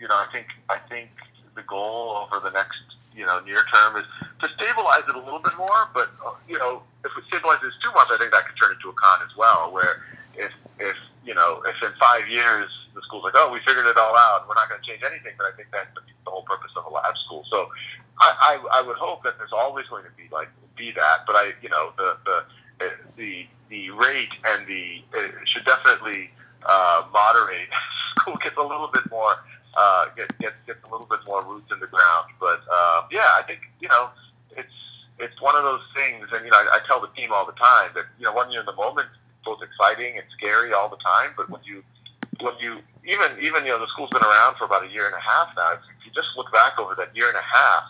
you 0.00 0.08
know, 0.08 0.16
I 0.16 0.26
think 0.32 0.46
I 0.70 0.78
think 0.88 1.10
the 1.54 1.62
goal 1.62 2.24
over 2.24 2.40
the 2.40 2.50
next 2.50 2.80
you 3.14 3.26
know 3.26 3.40
near 3.40 3.64
term 3.74 3.96
is 3.96 4.06
to 4.40 4.48
stabilize 4.56 5.02
it 5.08 5.14
a 5.14 5.20
little 5.20 5.40
bit 5.40 5.56
more. 5.58 5.90
But 5.92 6.10
uh, 6.24 6.32
you 6.48 6.58
know, 6.58 6.82
if 7.04 7.12
we 7.16 7.22
stabilize 7.28 7.58
it 7.62 7.72
too 7.82 7.92
much, 7.92 8.08
I 8.10 8.16
think 8.16 8.32
that 8.32 8.46
could 8.46 8.56
turn 8.56 8.72
into 8.72 8.88
a 8.88 8.94
con 8.94 9.20
as 9.28 9.36
well. 9.36 9.72
Where 9.72 10.02
if 10.38 10.52
if 10.78 10.96
you 11.24 11.34
know 11.34 11.62
if 11.66 11.76
in 11.82 11.92
five 11.98 12.28
years 12.28 12.70
the 12.94 13.02
school's 13.02 13.24
like, 13.24 13.34
oh, 13.36 13.50
we 13.52 13.58
figured 13.66 13.86
it 13.86 13.96
all 13.96 14.16
out, 14.16 14.46
we're 14.48 14.54
not 14.54 14.68
going 14.68 14.80
to 14.80 14.86
change 14.86 15.02
anything. 15.02 15.34
But 15.36 15.48
I 15.48 15.56
think 15.56 15.68
that's 15.72 15.90
the 15.94 16.30
whole 16.30 16.42
purpose 16.42 16.70
of 16.76 16.86
a 16.86 16.90
lab 16.90 17.14
school. 17.26 17.44
So 17.50 17.68
I, 18.20 18.58
I, 18.72 18.78
I 18.78 18.82
would 18.82 18.96
hope 18.96 19.24
that 19.24 19.36
there's 19.38 19.52
always 19.52 19.86
going 19.88 20.04
to 20.04 20.14
be 20.16 20.28
like 20.30 20.48
be 20.76 20.92
that, 20.92 21.26
but 21.26 21.36
I, 21.36 21.52
you 21.60 21.68
know, 21.68 21.92
the 21.96 22.16
the 22.24 22.38
the 23.16 23.46
the 23.68 23.90
rate 23.90 24.32
and 24.44 24.66
the 24.66 25.02
it 25.12 25.48
should 25.48 25.64
definitely 25.64 26.30
uh, 26.66 27.02
moderate. 27.12 27.68
School 28.20 28.36
gets 28.36 28.56
a 28.56 28.62
little 28.62 28.88
bit 28.92 29.10
more 29.10 29.36
uh, 29.76 30.06
get 30.16 30.30
get 30.38 30.54
gets 30.66 30.78
a 30.88 30.90
little 30.90 31.06
bit 31.06 31.20
more 31.26 31.44
roots 31.44 31.70
in 31.72 31.80
the 31.80 31.86
ground, 31.86 32.30
but 32.38 32.62
uh, 32.70 33.02
yeah, 33.10 33.28
I 33.38 33.42
think 33.46 33.60
you 33.80 33.88
know 33.88 34.10
it's 34.56 34.72
it's 35.18 35.40
one 35.40 35.56
of 35.56 35.62
those 35.62 35.82
things, 35.94 36.26
and 36.32 36.44
you 36.44 36.50
know, 36.50 36.58
I, 36.58 36.78
I 36.78 36.86
tell 36.86 37.00
the 37.00 37.08
team 37.08 37.32
all 37.32 37.46
the 37.46 37.58
time 37.58 37.90
that 37.94 38.04
you 38.18 38.24
know 38.24 38.34
when 38.34 38.50
you're 38.50 38.60
in 38.60 38.66
the 38.66 38.74
moment, 38.74 39.08
both 39.44 39.60
exciting 39.62 40.16
and 40.16 40.26
scary 40.36 40.72
all 40.72 40.88
the 40.88 41.00
time, 41.04 41.30
but 41.36 41.48
when 41.50 41.62
you 41.64 41.82
when 42.40 42.54
you 42.58 42.80
even 43.06 43.30
even 43.40 43.64
you 43.64 43.72
know 43.72 43.78
the 43.78 43.86
school's 43.92 44.10
been 44.10 44.24
around 44.24 44.56
for 44.56 44.64
about 44.64 44.84
a 44.84 44.90
year 44.90 45.06
and 45.06 45.14
a 45.14 45.22
half 45.22 45.48
now. 45.56 45.72
If 45.72 45.80
you 46.04 46.12
just 46.12 46.28
look 46.36 46.50
back 46.52 46.78
over 46.78 46.94
that 46.96 47.14
year 47.14 47.28
and 47.28 47.36
a 47.36 47.46
half, 47.46 47.82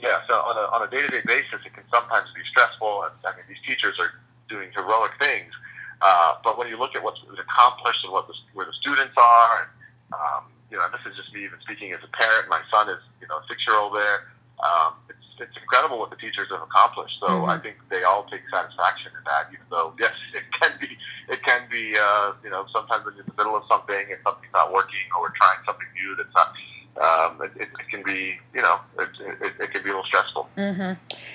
yeah. 0.00 0.20
So 0.28 0.34
on 0.34 0.56
a 0.56 0.64
on 0.76 0.86
a 0.86 0.90
day 0.90 1.02
to 1.02 1.08
day 1.08 1.22
basis, 1.24 1.64
it 1.64 1.72
can 1.72 1.84
sometimes 1.92 2.28
be 2.34 2.42
stressful, 2.50 3.04
and 3.04 3.12
I 3.26 3.34
mean 3.36 3.46
these 3.48 3.62
teachers 3.66 3.96
are 3.98 4.12
doing 4.48 4.70
heroic 4.74 5.12
things. 5.20 5.52
Uh, 6.00 6.38
but 6.44 6.56
when 6.56 6.68
you 6.68 6.78
look 6.78 6.94
at 6.94 7.02
what's 7.02 7.18
accomplished 7.26 8.04
and 8.04 8.12
what 8.12 8.28
the, 8.28 8.34
where 8.54 8.66
the 8.66 8.76
students 8.80 9.14
are, 9.16 9.66
and 9.66 9.70
um, 10.14 10.42
you 10.70 10.76
know, 10.76 10.84
and 10.84 10.94
this 10.94 11.02
is 11.10 11.16
just 11.16 11.34
me 11.34 11.44
even 11.44 11.58
speaking 11.60 11.92
as 11.92 12.00
a 12.04 12.12
parent. 12.14 12.48
My 12.48 12.62
son 12.70 12.88
is 12.88 13.02
you 13.20 13.26
know 13.26 13.40
six 13.48 13.64
year 13.66 13.76
old 13.76 13.96
there. 13.96 14.30
Um, 14.62 14.94
it's 15.08 15.27
it's 15.40 15.56
incredible 15.56 15.98
what 15.98 16.10
the 16.10 16.16
teachers 16.16 16.48
have 16.50 16.62
accomplished. 16.62 17.16
So 17.20 17.26
mm-hmm. 17.26 17.50
I 17.50 17.58
think 17.58 17.76
they 17.90 18.02
all 18.02 18.24
take 18.24 18.42
satisfaction 18.52 19.12
in 19.16 19.24
that, 19.24 19.48
even 19.52 19.64
though 19.70 19.94
yes, 20.00 20.12
it 20.34 20.44
can 20.60 20.72
be 20.80 20.96
it 21.28 21.42
can 21.44 21.62
be 21.70 21.96
uh, 21.96 22.32
you 22.42 22.50
know 22.50 22.66
sometimes 22.72 23.04
when 23.04 23.14
you're 23.14 23.24
in 23.24 23.32
the 23.34 23.42
middle 23.42 23.56
of 23.56 23.64
something 23.70 24.06
and 24.10 24.18
something's 24.24 24.52
not 24.52 24.72
working 24.72 25.06
or 25.14 25.22
we're 25.22 25.36
trying 25.36 25.58
something 25.66 25.86
new 25.94 26.16
that's 26.16 26.34
not. 26.34 26.52
Um, 26.98 27.40
it, 27.42 27.52
it, 27.60 27.88
can 27.92 28.02
be, 28.02 28.40
you 28.52 28.60
know, 28.60 28.80
it, 28.98 29.08
it, 29.20 29.52
it, 29.60 29.70
can 29.70 29.84
be 29.84 29.90
a 29.90 29.92
little 29.92 30.04
stressful. 30.04 30.48
Mm-hmm. 30.56 30.94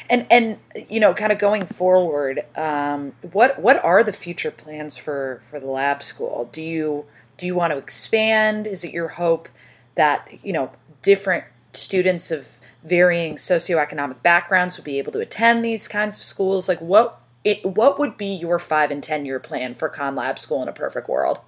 And 0.10 0.28
and 0.30 0.60
you 0.90 1.00
know, 1.00 1.14
kind 1.14 1.32
of 1.32 1.40
going 1.40 1.66
forward, 1.66 2.44
um, 2.58 3.14
what 3.32 3.60
what 3.60 3.82
are 3.82 4.04
the 4.04 4.12
future 4.12 4.52
plans 4.52 4.98
for 4.98 5.40
for 5.42 5.62
the 5.62 5.68
lab 5.68 6.04
school? 6.04 6.50
Do 6.52 6.62
you 6.62 7.06
do 7.38 7.46
you 7.46 7.56
want 7.56 7.72
to 7.72 7.78
expand? 7.78 8.68
Is 8.68 8.84
it 8.84 8.92
your 8.92 9.10
hope 9.10 9.48
that 9.96 10.28
you 10.44 10.52
know 10.52 10.72
different 11.02 11.46
students 11.74 12.32
of 12.32 12.58
varying 12.84 13.36
socioeconomic 13.36 14.22
backgrounds 14.22 14.78
would 14.78 14.84
be 14.84 14.98
able 15.00 15.12
to 15.14 15.20
attend 15.20 15.64
these 15.64 15.88
kinds 15.88 16.18
of 16.18 16.26
schools? 16.26 16.68
Like, 16.68 16.80
what 16.80 17.20
it, 17.44 17.66
what 17.66 18.00
would 18.00 18.18
be 18.18 18.28
your 18.28 18.60
five 18.60 18.92
and 18.92 19.04
ten 19.04 19.26
year 19.26 19.40
plan 19.40 19.76
for 19.76 19.90
Khan 19.90 20.16
Lab 20.16 20.40
School 20.40 20.62
in 20.62 20.68
a 20.68 20.74
perfect 20.74 21.10
world? 21.10 21.40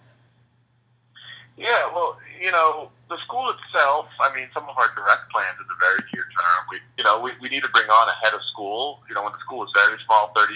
Yeah, 1.57 1.87
well, 1.93 2.17
you 2.41 2.51
know, 2.51 2.91
the 3.09 3.17
school 3.23 3.49
itself. 3.49 4.07
I 4.19 4.33
mean, 4.35 4.47
some 4.53 4.63
of 4.63 4.75
our 4.77 4.91
direct 4.93 5.31
plans 5.31 5.55
in 5.59 5.67
the 5.67 5.79
very 5.79 5.99
near 6.13 6.23
term. 6.23 6.61
We, 6.69 6.77
you 6.97 7.03
know, 7.03 7.21
we, 7.21 7.31
we 7.41 7.47
need 7.47 7.63
to 7.63 7.69
bring 7.69 7.87
on 7.87 8.09
a 8.09 8.15
head 8.25 8.33
of 8.33 8.43
school. 8.51 8.99
You 9.07 9.15
know, 9.15 9.23
when 9.23 9.31
the 9.31 9.39
school 9.39 9.63
is 9.63 9.71
very 9.73 9.97
small, 10.05 10.33
30, 10.35 10.53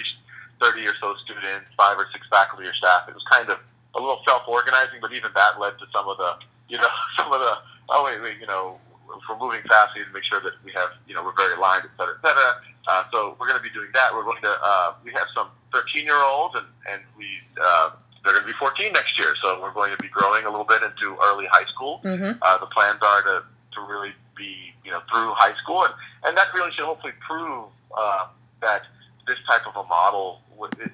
30 0.60 0.86
or 0.86 0.94
so 1.00 1.14
students, 1.24 1.72
five 1.76 1.96
or 1.96 2.06
six 2.12 2.26
faculty 2.28 2.66
or 2.66 2.74
staff. 2.74 3.08
It 3.08 3.14
was 3.14 3.24
kind 3.32 3.48
of 3.48 3.58
a 3.94 3.98
little 3.98 4.20
self 4.28 4.42
organizing, 4.46 5.00
but 5.00 5.12
even 5.12 5.32
that 5.34 5.58
led 5.58 5.78
to 5.78 5.86
some 5.92 6.06
of 6.08 6.18
the, 6.18 6.36
you 6.68 6.76
know, 6.76 6.92
some 7.16 7.32
of 7.32 7.40
the 7.40 7.56
oh 7.90 8.04
wait, 8.04 8.20
wait, 8.22 8.38
you 8.38 8.46
know, 8.46 8.78
if 9.16 9.22
we're 9.28 9.38
moving 9.38 9.62
fast, 9.68 9.94
we 9.94 10.00
need 10.00 10.08
to 10.08 10.12
make 10.12 10.24
sure 10.24 10.40
that 10.40 10.52
we 10.64 10.72
have, 10.72 10.90
you 11.06 11.14
know, 11.14 11.24
we're 11.24 11.36
very 11.36 11.54
aligned, 11.54 11.84
et 11.84 11.90
cetera, 11.98 12.14
et 12.16 12.26
cetera. 12.26 12.60
Uh, 12.88 13.04
so 13.12 13.36
we're 13.38 13.46
going 13.46 13.58
to 13.58 13.62
be 13.62 13.70
doing 13.70 13.88
that. 13.94 14.14
We're 14.14 14.24
going 14.24 14.42
to, 14.42 14.54
uh, 14.62 14.94
we 15.04 15.12
have 15.12 15.26
some 15.34 15.48
13 15.72 16.04
year 16.04 16.22
olds 16.22 16.54
and, 16.56 16.66
and 16.90 17.02
we, 17.16 17.26
uh, 17.60 17.90
they're 18.24 18.34
going 18.34 18.46
to 18.46 18.52
be 18.52 18.58
14 18.58 18.92
next 18.92 19.18
year. 19.18 19.34
So 19.42 19.60
we're 19.60 19.72
going 19.72 19.90
to 19.90 20.02
be 20.02 20.08
growing 20.08 20.44
a 20.44 20.50
little 20.50 20.66
bit 20.66 20.82
into 20.82 21.16
early 21.22 21.46
high 21.50 21.66
school. 21.66 22.00
Mm-hmm. 22.04 22.38
Uh, 22.40 22.58
the 22.58 22.66
plans 22.66 23.00
are 23.02 23.22
to, 23.22 23.42
to 23.74 23.80
really 23.82 24.12
be, 24.36 24.74
you 24.84 24.90
know, 24.90 25.00
through 25.10 25.32
high 25.34 25.56
school. 25.56 25.84
And, 25.84 25.94
and 26.24 26.36
that 26.36 26.48
really 26.54 26.72
should 26.72 26.84
hopefully 26.84 27.14
prove, 27.26 27.68
uh, 27.96 28.26
that 28.60 28.82
this 29.26 29.38
type 29.48 29.62
of 29.66 29.76
a 29.76 29.86
model 29.88 30.40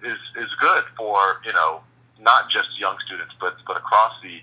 is, 0.03 0.19
is 0.37 0.51
good 0.59 0.85
for, 0.97 1.41
you 1.45 1.53
know, 1.53 1.81
not 2.21 2.51
just 2.51 2.69
young 2.79 2.97
students, 3.05 3.35
but, 3.41 3.57
but 3.67 3.77
across 3.77 4.13
the, 4.23 4.39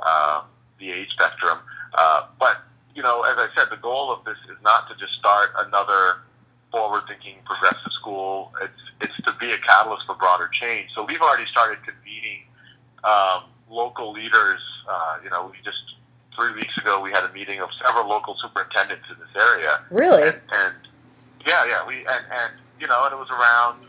uh, 0.00 0.42
the 0.78 0.92
age 0.92 1.10
spectrum. 1.10 1.58
Uh, 1.96 2.26
but 2.38 2.62
you 2.98 3.04
know, 3.04 3.22
as 3.22 3.38
I 3.38 3.46
said, 3.56 3.70
the 3.70 3.76
goal 3.76 4.10
of 4.10 4.24
this 4.24 4.36
is 4.50 4.58
not 4.64 4.88
to 4.88 4.94
just 4.98 5.14
start 5.14 5.50
another 5.64 6.26
forward-thinking 6.72 7.36
progressive 7.46 7.92
school. 7.92 8.50
It's 8.60 8.82
it's 9.06 9.14
to 9.22 9.32
be 9.38 9.52
a 9.52 9.58
catalyst 9.58 10.04
for 10.04 10.16
broader 10.16 10.50
change. 10.50 10.90
So 10.96 11.06
we've 11.06 11.22
already 11.22 11.46
started 11.46 11.78
convening 11.86 12.42
um, 13.04 13.54
local 13.70 14.10
leaders. 14.10 14.58
Uh, 14.90 15.22
you 15.22 15.30
know, 15.30 15.46
we 15.46 15.62
just 15.62 15.78
three 16.34 16.52
weeks 16.58 16.76
ago 16.76 17.00
we 17.00 17.12
had 17.12 17.22
a 17.22 17.32
meeting 17.32 17.60
of 17.60 17.68
several 17.78 18.08
local 18.08 18.34
superintendents 18.42 19.06
in 19.06 19.16
this 19.22 19.30
area. 19.38 19.78
Really? 19.90 20.34
And, 20.34 20.40
and 20.50 20.74
yeah, 21.46 21.70
yeah, 21.70 21.86
we 21.86 22.02
and 22.02 22.24
and 22.34 22.52
you 22.80 22.88
know, 22.88 23.06
and 23.06 23.14
it 23.14 23.20
was 23.22 23.30
around 23.30 23.86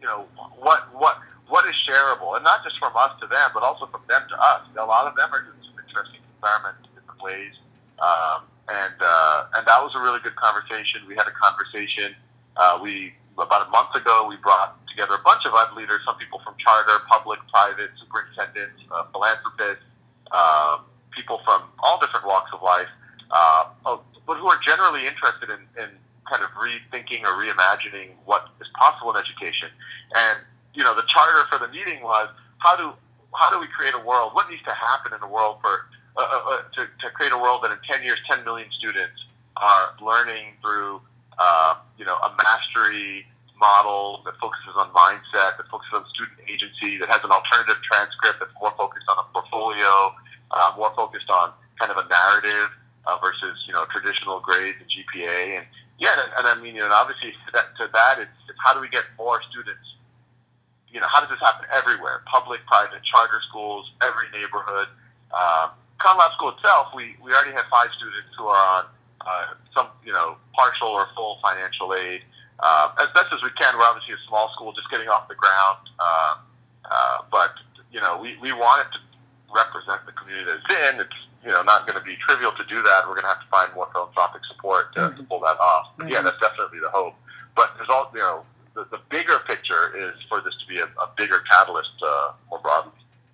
you 0.00 0.06
know 0.06 0.24
what 0.56 0.88
what 0.96 1.20
what 1.46 1.68
is 1.68 1.76
shareable, 1.84 2.36
and 2.36 2.42
not 2.42 2.64
just 2.64 2.78
from 2.78 2.96
us 2.96 3.12
to 3.20 3.26
them, 3.26 3.50
but 3.52 3.62
also 3.62 3.84
from 3.92 4.00
them 4.08 4.22
to 4.30 4.36
us. 4.40 4.64
A 4.80 4.80
lot 4.80 5.04
of 5.04 5.14
them 5.14 5.28
are 5.28 5.44
doing 5.44 5.60
some 5.60 5.76
interesting 5.84 6.24
experiments 6.24 6.88
different 6.96 7.20
ways 7.20 7.52
um, 8.00 8.42
and 8.68 8.94
uh, 9.00 9.56
and 9.56 9.66
that 9.66 9.80
was 9.82 9.94
a 9.94 10.00
really 10.00 10.20
good 10.20 10.36
conversation. 10.36 11.02
We 11.06 11.16
had 11.16 11.26
a 11.26 11.36
conversation. 11.36 12.14
Uh, 12.56 12.78
we 12.82 13.14
about 13.38 13.66
a 13.66 13.70
month 13.70 13.94
ago 13.94 14.26
we 14.28 14.36
brought 14.36 14.76
together 14.88 15.14
a 15.14 15.22
bunch 15.22 15.46
of 15.46 15.52
ed 15.54 15.74
leaders, 15.76 16.00
some 16.04 16.16
people 16.16 16.40
from 16.44 16.54
charter, 16.58 16.98
public, 17.08 17.38
private, 17.52 17.90
superintendents, 18.00 18.82
uh, 18.90 19.04
philanthropists, 19.12 19.84
um, 20.32 20.84
people 21.14 21.40
from 21.44 21.62
all 21.80 22.00
different 22.00 22.26
walks 22.26 22.50
of 22.52 22.62
life, 22.62 22.90
uh, 23.30 23.64
but 24.26 24.36
who 24.36 24.48
are 24.48 24.58
generally 24.66 25.06
interested 25.06 25.48
in, 25.50 25.62
in 25.80 25.88
kind 26.28 26.42
of 26.42 26.50
rethinking 26.58 27.22
or 27.24 27.32
reimagining 27.40 28.10
what 28.24 28.48
is 28.60 28.68
possible 28.74 29.14
in 29.14 29.16
education. 29.16 29.68
And 30.16 30.38
you 30.74 30.84
know, 30.84 30.94
the 30.94 31.06
charter 31.08 31.46
for 31.50 31.58
the 31.58 31.72
meeting 31.72 32.02
was 32.02 32.28
how 32.58 32.76
do 32.76 32.92
how 33.34 33.50
do 33.50 33.60
we 33.60 33.66
create 33.68 33.94
a 33.94 34.02
world? 34.02 34.34
What 34.34 34.50
needs 34.50 34.62
to 34.64 34.74
happen 34.74 35.12
in 35.12 35.20
the 35.20 35.26
world 35.26 35.58
for 35.60 35.86
uh, 36.16 36.20
uh, 36.20 36.50
uh, 36.50 36.62
to, 36.74 36.86
to 37.00 37.10
create 37.14 37.32
a 37.32 37.38
world 37.38 37.62
that 37.62 37.70
in 37.70 37.78
10 37.88 38.02
years, 38.02 38.18
10 38.30 38.44
million 38.44 38.68
students 38.78 39.18
are 39.56 39.94
learning 40.02 40.54
through, 40.62 41.00
uh, 41.38 41.74
you 41.98 42.04
know, 42.04 42.16
a 42.16 42.30
mastery 42.42 43.26
model 43.58 44.22
that 44.24 44.34
focuses 44.40 44.74
on 44.76 44.88
mindset, 44.94 45.58
that 45.58 45.66
focuses 45.70 45.92
on 45.94 46.04
student 46.14 46.38
agency, 46.48 46.98
that 46.98 47.08
has 47.10 47.20
an 47.24 47.30
alternative 47.30 47.76
transcript 47.82 48.38
that's 48.38 48.54
more 48.60 48.72
focused 48.76 49.06
on 49.10 49.18
a 49.18 49.26
portfolio, 49.32 50.14
uh, 50.52 50.72
more 50.76 50.92
focused 50.94 51.28
on 51.30 51.50
kind 51.78 51.90
of 51.90 51.98
a 51.98 52.06
narrative 52.08 52.70
uh, 53.06 53.18
versus, 53.22 53.58
you 53.66 53.72
know, 53.72 53.84
traditional 53.90 54.40
grades 54.40 54.78
and 54.78 54.88
GPA. 54.90 55.58
And 55.58 55.66
yeah, 55.98 56.14
and, 56.14 56.30
and 56.38 56.46
I 56.46 56.54
mean, 56.62 56.74
you 56.74 56.82
know, 56.82 56.90
obviously 56.92 57.30
to 57.30 57.50
that, 57.54 57.74
to 57.78 57.90
that 57.92 58.22
it's, 58.22 58.38
it's 58.48 58.58
how 58.62 58.74
do 58.74 58.80
we 58.80 58.88
get 58.88 59.04
more 59.18 59.42
students 59.50 59.82
you 60.92 61.00
know, 61.00 61.06
how 61.08 61.20
does 61.20 61.30
this 61.30 61.40
happen 61.40 61.66
everywhere? 61.72 62.22
Public, 62.26 62.64
private, 62.66 63.02
charter 63.02 63.40
schools, 63.48 63.90
every 64.02 64.28
neighborhood. 64.32 64.88
Um, 65.32 65.70
Khan 65.98 66.16
Lab 66.16 66.32
School 66.32 66.54
itself, 66.56 66.88
we, 66.94 67.16
we 67.22 67.32
already 67.32 67.52
have 67.52 67.66
five 67.70 67.88
students 67.96 68.30
who 68.38 68.46
are 68.46 68.78
on 68.78 68.84
uh, 69.26 69.54
some, 69.74 69.88
you 70.04 70.12
know, 70.12 70.36
partial 70.54 70.88
or 70.88 71.08
full 71.14 71.38
financial 71.42 71.94
aid. 71.94 72.22
Uh, 72.60 72.90
as 73.00 73.08
best 73.14 73.26
as 73.32 73.42
we 73.42 73.50
can, 73.58 73.76
we're 73.76 73.84
obviously 73.84 74.14
a 74.14 74.22
small 74.28 74.50
school 74.54 74.72
just 74.72 74.90
getting 74.90 75.08
off 75.08 75.28
the 75.28 75.34
ground. 75.34 75.78
Uh, 75.98 76.34
uh, 76.90 77.18
but, 77.30 77.54
you 77.92 78.00
know, 78.00 78.18
we, 78.18 78.36
we 78.40 78.52
want 78.52 78.86
it 78.86 78.90
to 78.94 78.98
represent 79.54 80.04
the 80.06 80.12
community 80.12 80.46
that 80.46 80.58
it's 80.58 80.94
in. 80.94 81.00
It's, 81.00 81.18
you 81.44 81.50
know, 81.50 81.62
not 81.62 81.86
going 81.86 81.98
to 81.98 82.04
be 82.04 82.16
trivial 82.16 82.52
to 82.52 82.64
do 82.64 82.82
that. 82.82 83.06
We're 83.06 83.14
going 83.14 83.26
to 83.26 83.34
have 83.34 83.42
to 83.42 83.50
find 83.50 83.72
more 83.74 83.88
philanthropic 83.92 84.42
support 84.46 84.94
to, 84.94 85.00
mm-hmm. 85.00 85.16
to 85.16 85.22
pull 85.24 85.40
that 85.40 85.58
off. 85.58 85.94
But 85.96 86.04
mm-hmm. 86.04 86.12
yeah, 86.14 86.22
that's 86.22 86.40
definitely 86.40 86.80
the 86.80 86.90
hope. 86.90 87.14
But 87.54 87.74
there's 87.76 87.88
all, 87.88 88.10
you 88.14 88.20
know, 88.20 88.44
the, 88.74 88.86
the 88.90 89.00
bigger 89.08 89.38
picture 89.46 89.94
is 89.96 90.22
for 90.22 90.40
this 90.40 90.54
to 90.60 90.66
be 90.66 90.78
a, 90.78 90.84
a 90.84 91.10
bigger 91.16 91.42
catalyst 91.50 91.90
uh, 92.04 92.32
more 92.50 92.60
broadly. 92.60 92.92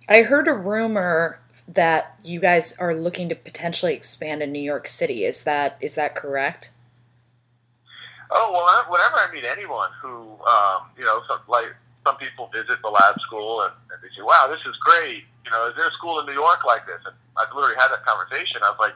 I 0.09 0.21
heard 0.21 0.47
a 0.47 0.53
rumor 0.53 1.39
that 1.67 2.15
you 2.23 2.39
guys 2.39 2.77
are 2.77 2.93
looking 2.93 3.29
to 3.29 3.35
potentially 3.35 3.93
expand 3.93 4.41
in 4.43 4.51
New 4.51 4.61
York 4.61 4.87
City. 4.87 5.25
Is 5.25 5.43
that 5.43 5.77
is 5.81 5.95
that 5.95 6.15
correct? 6.15 6.71
Oh 8.31 8.51
well, 8.51 8.65
whenever 8.89 9.15
I 9.15 9.31
meet 9.31 9.45
anyone 9.45 9.89
who, 10.01 10.37
um, 10.45 10.89
you 10.97 11.05
know, 11.05 11.21
some, 11.27 11.39
like 11.47 11.73
some 12.05 12.17
people 12.17 12.49
visit 12.53 12.81
the 12.81 12.89
lab 12.89 13.19
school 13.21 13.61
and, 13.61 13.73
and 13.91 14.01
they 14.01 14.09
say, 14.15 14.21
"Wow, 14.21 14.47
this 14.49 14.61
is 14.65 14.75
great." 14.81 15.25
You 15.45 15.51
know, 15.51 15.69
is 15.69 15.75
there 15.75 15.87
a 15.87 15.91
school 15.91 16.19
in 16.19 16.25
New 16.25 16.33
York 16.33 16.65
like 16.65 16.85
this? 16.85 17.01
And 17.05 17.15
I've 17.37 17.53
literally 17.53 17.77
had 17.77 17.89
that 17.89 18.05
conversation. 18.05 18.61
I 18.61 18.69
was 18.69 18.79
like, 18.79 18.93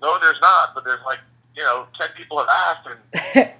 "No, 0.00 0.18
there's 0.20 0.40
not," 0.40 0.74
but 0.74 0.84
there's 0.84 1.04
like, 1.04 1.20
you 1.56 1.62
know, 1.62 1.86
ten 1.98 2.08
people 2.16 2.38
have 2.38 2.48
asked, 2.48 2.88
and 2.88 3.00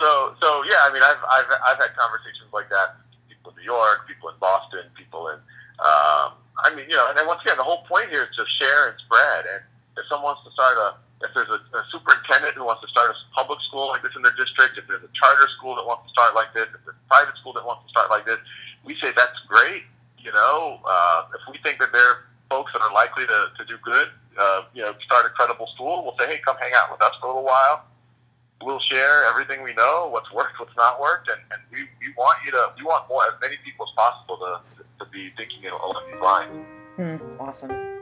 so 0.00 0.36
so 0.40 0.48
yeah. 0.64 0.84
I 0.84 0.92
mean, 0.92 1.02
I've 1.02 1.20
I've 1.24 1.48
I've 1.64 1.80
had 1.80 1.96
conversations 1.96 2.52
like 2.52 2.68
that. 2.68 2.96
People 3.28 3.52
in 3.52 3.56
New 3.60 3.68
York, 3.68 4.08
people 4.08 4.28
in 4.28 4.36
Boston, 4.40 4.88
people 4.96 5.28
in 5.28 5.40
um, 5.80 6.36
I 6.62 6.74
mean, 6.74 6.86
you 6.88 6.96
know, 6.96 7.08
and 7.08 7.18
then 7.18 7.26
once 7.26 7.42
again, 7.42 7.58
the 7.58 7.66
whole 7.66 7.82
point 7.90 8.10
here 8.10 8.22
is 8.22 8.32
to 8.36 8.44
share 8.62 8.88
and 8.90 8.96
spread. 9.02 9.46
And 9.50 9.62
if 9.98 10.06
someone 10.06 10.34
wants 10.34 10.46
to 10.46 10.52
start 10.54 10.78
a, 10.78 10.94
if 11.26 11.34
there's 11.34 11.50
a, 11.50 11.58
a 11.58 11.82
superintendent 11.90 12.54
who 12.54 12.64
wants 12.64 12.82
to 12.86 12.88
start 12.88 13.10
a 13.10 13.16
public 13.34 13.58
school 13.66 13.88
like 13.88 14.02
this 14.02 14.14
in 14.14 14.22
their 14.22 14.36
district, 14.38 14.78
if 14.78 14.86
there's 14.86 15.02
a 15.02 15.12
charter 15.18 15.48
school 15.58 15.74
that 15.74 15.86
wants 15.86 16.06
to 16.06 16.10
start 16.14 16.34
like 16.34 16.54
this, 16.54 16.70
if 16.70 16.78
there's 16.86 16.98
a 16.98 17.08
private 17.10 17.34
school 17.42 17.52
that 17.58 17.66
wants 17.66 17.82
to 17.82 17.90
start 17.90 18.10
like 18.10 18.24
this, 18.24 18.38
we 18.86 18.94
say 19.02 19.10
that's 19.16 19.38
great. 19.50 19.82
You 20.18 20.32
know, 20.32 20.80
uh, 20.86 21.26
if 21.34 21.42
we 21.50 21.58
think 21.66 21.80
that 21.80 21.92
there 21.92 22.06
are 22.06 22.18
folks 22.48 22.72
that 22.72 22.80
are 22.80 22.92
likely 22.92 23.26
to, 23.26 23.50
to 23.58 23.62
do 23.66 23.76
good, 23.82 24.08
uh, 24.38 24.62
you 24.72 24.82
know, 24.82 24.94
start 25.04 25.26
a 25.26 25.30
credible 25.30 25.66
school, 25.74 26.04
we'll 26.04 26.16
say, 26.16 26.26
hey, 26.26 26.40
come 26.44 26.56
hang 26.60 26.72
out 26.74 26.90
with 26.90 27.02
us 27.02 27.12
for 27.20 27.26
a 27.26 27.28
little 27.28 27.44
while. 27.44 27.84
We'll 28.64 28.80
share 28.80 29.24
everything 29.26 29.62
we 29.62 29.74
know, 29.74 30.08
what's 30.10 30.32
worked, 30.32 30.58
what's 30.58 30.76
not 30.76 31.00
worked, 31.00 31.28
and, 31.28 31.40
and 31.52 31.60
we, 31.70 31.82
we 32.00 32.12
want 32.16 32.38
you 32.44 32.50
to 32.52 32.72
we 32.78 32.84
want 32.84 33.08
more 33.08 33.24
as 33.24 33.34
many 33.40 33.56
people 33.64 33.86
as 33.86 33.94
possible 33.96 34.36
to, 34.38 35.04
to 35.04 35.10
be 35.10 35.28
thinking 35.30 35.70
along 35.70 36.02
these 36.10 36.20
lines. 36.20 36.66
Mm, 36.98 37.40
awesome. 37.40 37.93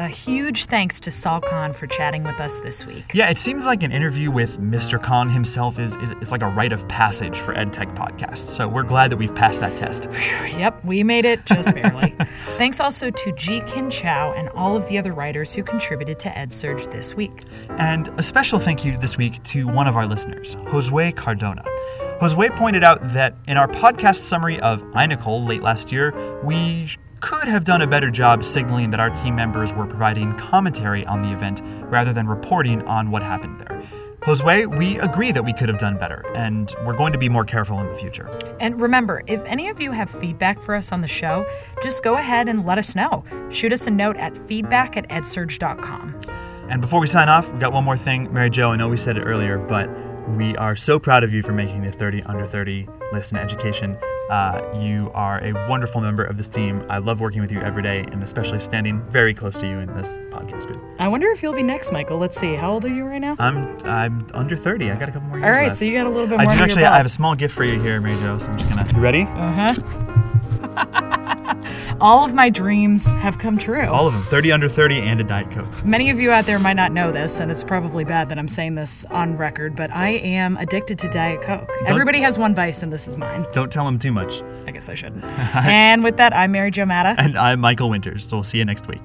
A 0.00 0.08
huge 0.08 0.64
thanks 0.64 0.98
to 1.00 1.10
Sal 1.10 1.42
Khan 1.42 1.74
for 1.74 1.86
chatting 1.86 2.24
with 2.24 2.40
us 2.40 2.58
this 2.60 2.86
week. 2.86 3.10
Yeah, 3.12 3.28
it 3.28 3.36
seems 3.36 3.66
like 3.66 3.82
an 3.82 3.92
interview 3.92 4.30
with 4.30 4.58
Mr. 4.58 4.98
Khan 4.98 5.28
himself 5.28 5.78
is, 5.78 5.94
is 5.96 6.12
it's 6.12 6.32
like 6.32 6.40
a 6.40 6.48
rite 6.48 6.72
of 6.72 6.88
passage 6.88 7.36
for 7.36 7.54
EdTech 7.54 7.94
podcasts. 7.94 8.46
So 8.46 8.66
we're 8.66 8.82
glad 8.82 9.12
that 9.12 9.18
we've 9.18 9.34
passed 9.34 9.60
that 9.60 9.76
test. 9.76 10.08
yep, 10.56 10.82
we 10.86 11.04
made 11.04 11.26
it 11.26 11.44
just 11.44 11.74
barely. 11.74 12.12
thanks 12.56 12.80
also 12.80 13.10
to 13.10 13.32
Ji 13.32 13.60
Kin 13.66 13.90
Chow 13.90 14.32
and 14.32 14.48
all 14.54 14.74
of 14.74 14.88
the 14.88 14.96
other 14.96 15.12
writers 15.12 15.52
who 15.52 15.62
contributed 15.62 16.18
to 16.20 16.30
EdSurge 16.30 16.90
this 16.90 17.14
week. 17.14 17.42
And 17.68 18.08
a 18.16 18.22
special 18.22 18.58
thank 18.58 18.86
you 18.86 18.96
this 18.96 19.18
week 19.18 19.42
to 19.42 19.68
one 19.68 19.86
of 19.86 19.96
our 19.96 20.06
listeners, 20.06 20.54
Josue 20.70 21.14
Cardona. 21.14 21.62
Josue 22.22 22.56
pointed 22.56 22.82
out 22.82 23.00
that 23.12 23.36
in 23.46 23.58
our 23.58 23.68
podcast 23.68 24.20
summary 24.22 24.58
of 24.60 24.82
INACOL 24.94 25.46
late 25.46 25.62
last 25.62 25.92
year, 25.92 26.14
we 26.42 26.88
could 27.20 27.48
have 27.48 27.64
done 27.64 27.82
a 27.82 27.86
better 27.86 28.10
job 28.10 28.44
signaling 28.44 28.90
that 28.90 29.00
our 29.00 29.10
team 29.10 29.34
members 29.34 29.72
were 29.72 29.86
providing 29.86 30.34
commentary 30.36 31.04
on 31.06 31.22
the 31.22 31.32
event 31.32 31.60
rather 31.90 32.12
than 32.12 32.26
reporting 32.26 32.82
on 32.82 33.10
what 33.10 33.22
happened 33.22 33.60
there. 33.60 33.82
Josue, 34.22 34.76
we 34.78 34.98
agree 34.98 35.32
that 35.32 35.42
we 35.42 35.54
could 35.54 35.70
have 35.70 35.78
done 35.78 35.96
better, 35.96 36.22
and 36.34 36.74
we're 36.84 36.96
going 36.96 37.12
to 37.12 37.18
be 37.18 37.28
more 37.28 37.44
careful 37.44 37.80
in 37.80 37.88
the 37.88 37.94
future. 37.94 38.28
And 38.60 38.78
remember, 38.78 39.22
if 39.26 39.42
any 39.44 39.68
of 39.68 39.80
you 39.80 39.92
have 39.92 40.10
feedback 40.10 40.60
for 40.60 40.74
us 40.74 40.92
on 40.92 41.00
the 41.00 41.08
show, 41.08 41.46
just 41.82 42.02
go 42.02 42.16
ahead 42.16 42.46
and 42.46 42.66
let 42.66 42.76
us 42.76 42.94
know. 42.94 43.24
Shoot 43.50 43.72
us 43.72 43.86
a 43.86 43.90
note 43.90 44.18
at 44.18 44.36
feedback 44.36 44.98
at 44.98 45.08
edsurge.com. 45.08 46.20
And 46.68 46.82
before 46.82 47.00
we 47.00 47.06
sign 47.06 47.30
off, 47.30 47.50
we've 47.50 47.60
got 47.60 47.72
one 47.72 47.82
more 47.82 47.96
thing. 47.96 48.30
Mary 48.32 48.50
Jo, 48.50 48.72
I 48.72 48.76
know 48.76 48.90
we 48.90 48.98
said 48.98 49.16
it 49.16 49.22
earlier, 49.22 49.58
but 49.58 49.88
we 50.36 50.54
are 50.58 50.76
so 50.76 50.98
proud 50.98 51.24
of 51.24 51.32
you 51.32 51.42
for 51.42 51.52
making 51.52 51.82
the 51.82 51.90
30 51.90 52.22
under 52.24 52.46
30 52.46 52.88
list 53.12 53.32
in 53.32 53.38
education. 53.38 53.96
Uh, 54.30 54.62
you 54.80 55.10
are 55.12 55.42
a 55.44 55.52
wonderful 55.68 56.00
member 56.00 56.22
of 56.22 56.36
this 56.38 56.48
team. 56.48 56.84
I 56.88 56.98
love 56.98 57.20
working 57.20 57.40
with 57.40 57.50
you 57.50 57.60
every 57.60 57.82
day, 57.82 58.04
and 58.12 58.22
especially 58.22 58.60
standing 58.60 59.02
very 59.10 59.34
close 59.34 59.58
to 59.58 59.66
you 59.66 59.80
in 59.80 59.92
this 59.96 60.18
podcast 60.30 60.68
booth. 60.68 60.78
I 61.00 61.08
wonder 61.08 61.26
if 61.28 61.42
you'll 61.42 61.52
be 61.52 61.64
next, 61.64 61.90
Michael. 61.90 62.18
Let's 62.18 62.38
see. 62.38 62.54
How 62.54 62.70
old 62.70 62.84
are 62.84 62.94
you 62.94 63.04
right 63.04 63.20
now? 63.20 63.34
I'm 63.40 63.76
I'm 63.84 64.26
under 64.32 64.56
30. 64.56 64.92
I 64.92 64.96
got 64.96 65.08
a 65.08 65.12
couple 65.12 65.28
more 65.28 65.38
years. 65.38 65.46
All 65.46 65.52
right, 65.52 65.66
left. 65.66 65.78
so 65.78 65.84
you 65.84 65.92
got 65.94 66.06
a 66.06 66.10
little 66.10 66.28
bit 66.28 66.38
more. 66.38 66.48
I 66.48 66.56
do 66.56 66.62
actually. 66.62 66.84
I 66.84 66.96
have 66.96 67.06
a 67.06 67.10
small 67.10 67.34
gift 67.34 67.54
for 67.54 67.64
you 67.64 67.80
here, 67.80 68.00
Mary 68.00 68.18
Jo. 68.20 68.38
So 68.38 68.52
I'm 68.52 68.58
just 68.58 68.70
gonna. 68.70 68.88
You 68.94 69.02
ready? 69.02 69.22
Uh 69.22 69.72
huh. 69.72 71.06
all 72.00 72.24
of 72.24 72.34
my 72.34 72.48
dreams 72.48 73.12
have 73.14 73.38
come 73.38 73.58
true. 73.58 73.86
All 73.86 74.06
of 74.06 74.14
them. 74.14 74.22
30 74.24 74.52
under 74.52 74.68
30 74.68 75.00
and 75.00 75.20
a 75.20 75.24
Diet 75.24 75.50
Coke. 75.50 75.84
Many 75.84 76.10
of 76.10 76.18
you 76.18 76.30
out 76.30 76.46
there 76.46 76.58
might 76.58 76.74
not 76.74 76.92
know 76.92 77.12
this, 77.12 77.40
and 77.40 77.50
it's 77.50 77.62
probably 77.62 78.04
bad 78.04 78.28
that 78.30 78.38
I'm 78.38 78.48
saying 78.48 78.74
this 78.74 79.04
on 79.06 79.36
record, 79.36 79.76
but 79.76 79.90
I 79.90 80.10
am 80.10 80.56
addicted 80.56 80.98
to 81.00 81.08
Diet 81.08 81.42
Coke. 81.42 81.68
Don't, 81.68 81.88
Everybody 81.88 82.20
has 82.20 82.38
one 82.38 82.54
vice, 82.54 82.82
and 82.82 82.92
this 82.92 83.06
is 83.06 83.16
mine. 83.16 83.46
Don't 83.52 83.70
tell 83.70 83.84
them 83.84 83.98
too 83.98 84.12
much. 84.12 84.42
I 84.66 84.70
guess 84.70 84.88
I 84.88 84.94
shouldn't. 84.94 85.24
and 85.54 86.02
with 86.02 86.16
that, 86.16 86.34
I'm 86.34 86.52
Mary 86.52 86.70
Jo 86.70 86.84
Matta. 86.86 87.14
And 87.18 87.36
I'm 87.36 87.60
Michael 87.60 87.90
Winters. 87.90 88.26
So 88.28 88.38
we'll 88.38 88.44
see 88.44 88.58
you 88.58 88.64
next 88.64 88.86
week. 88.88 89.02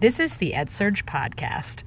This 0.00 0.20
is 0.20 0.36
the 0.36 0.52
EdSurge 0.52 1.04
Podcast. 1.04 1.84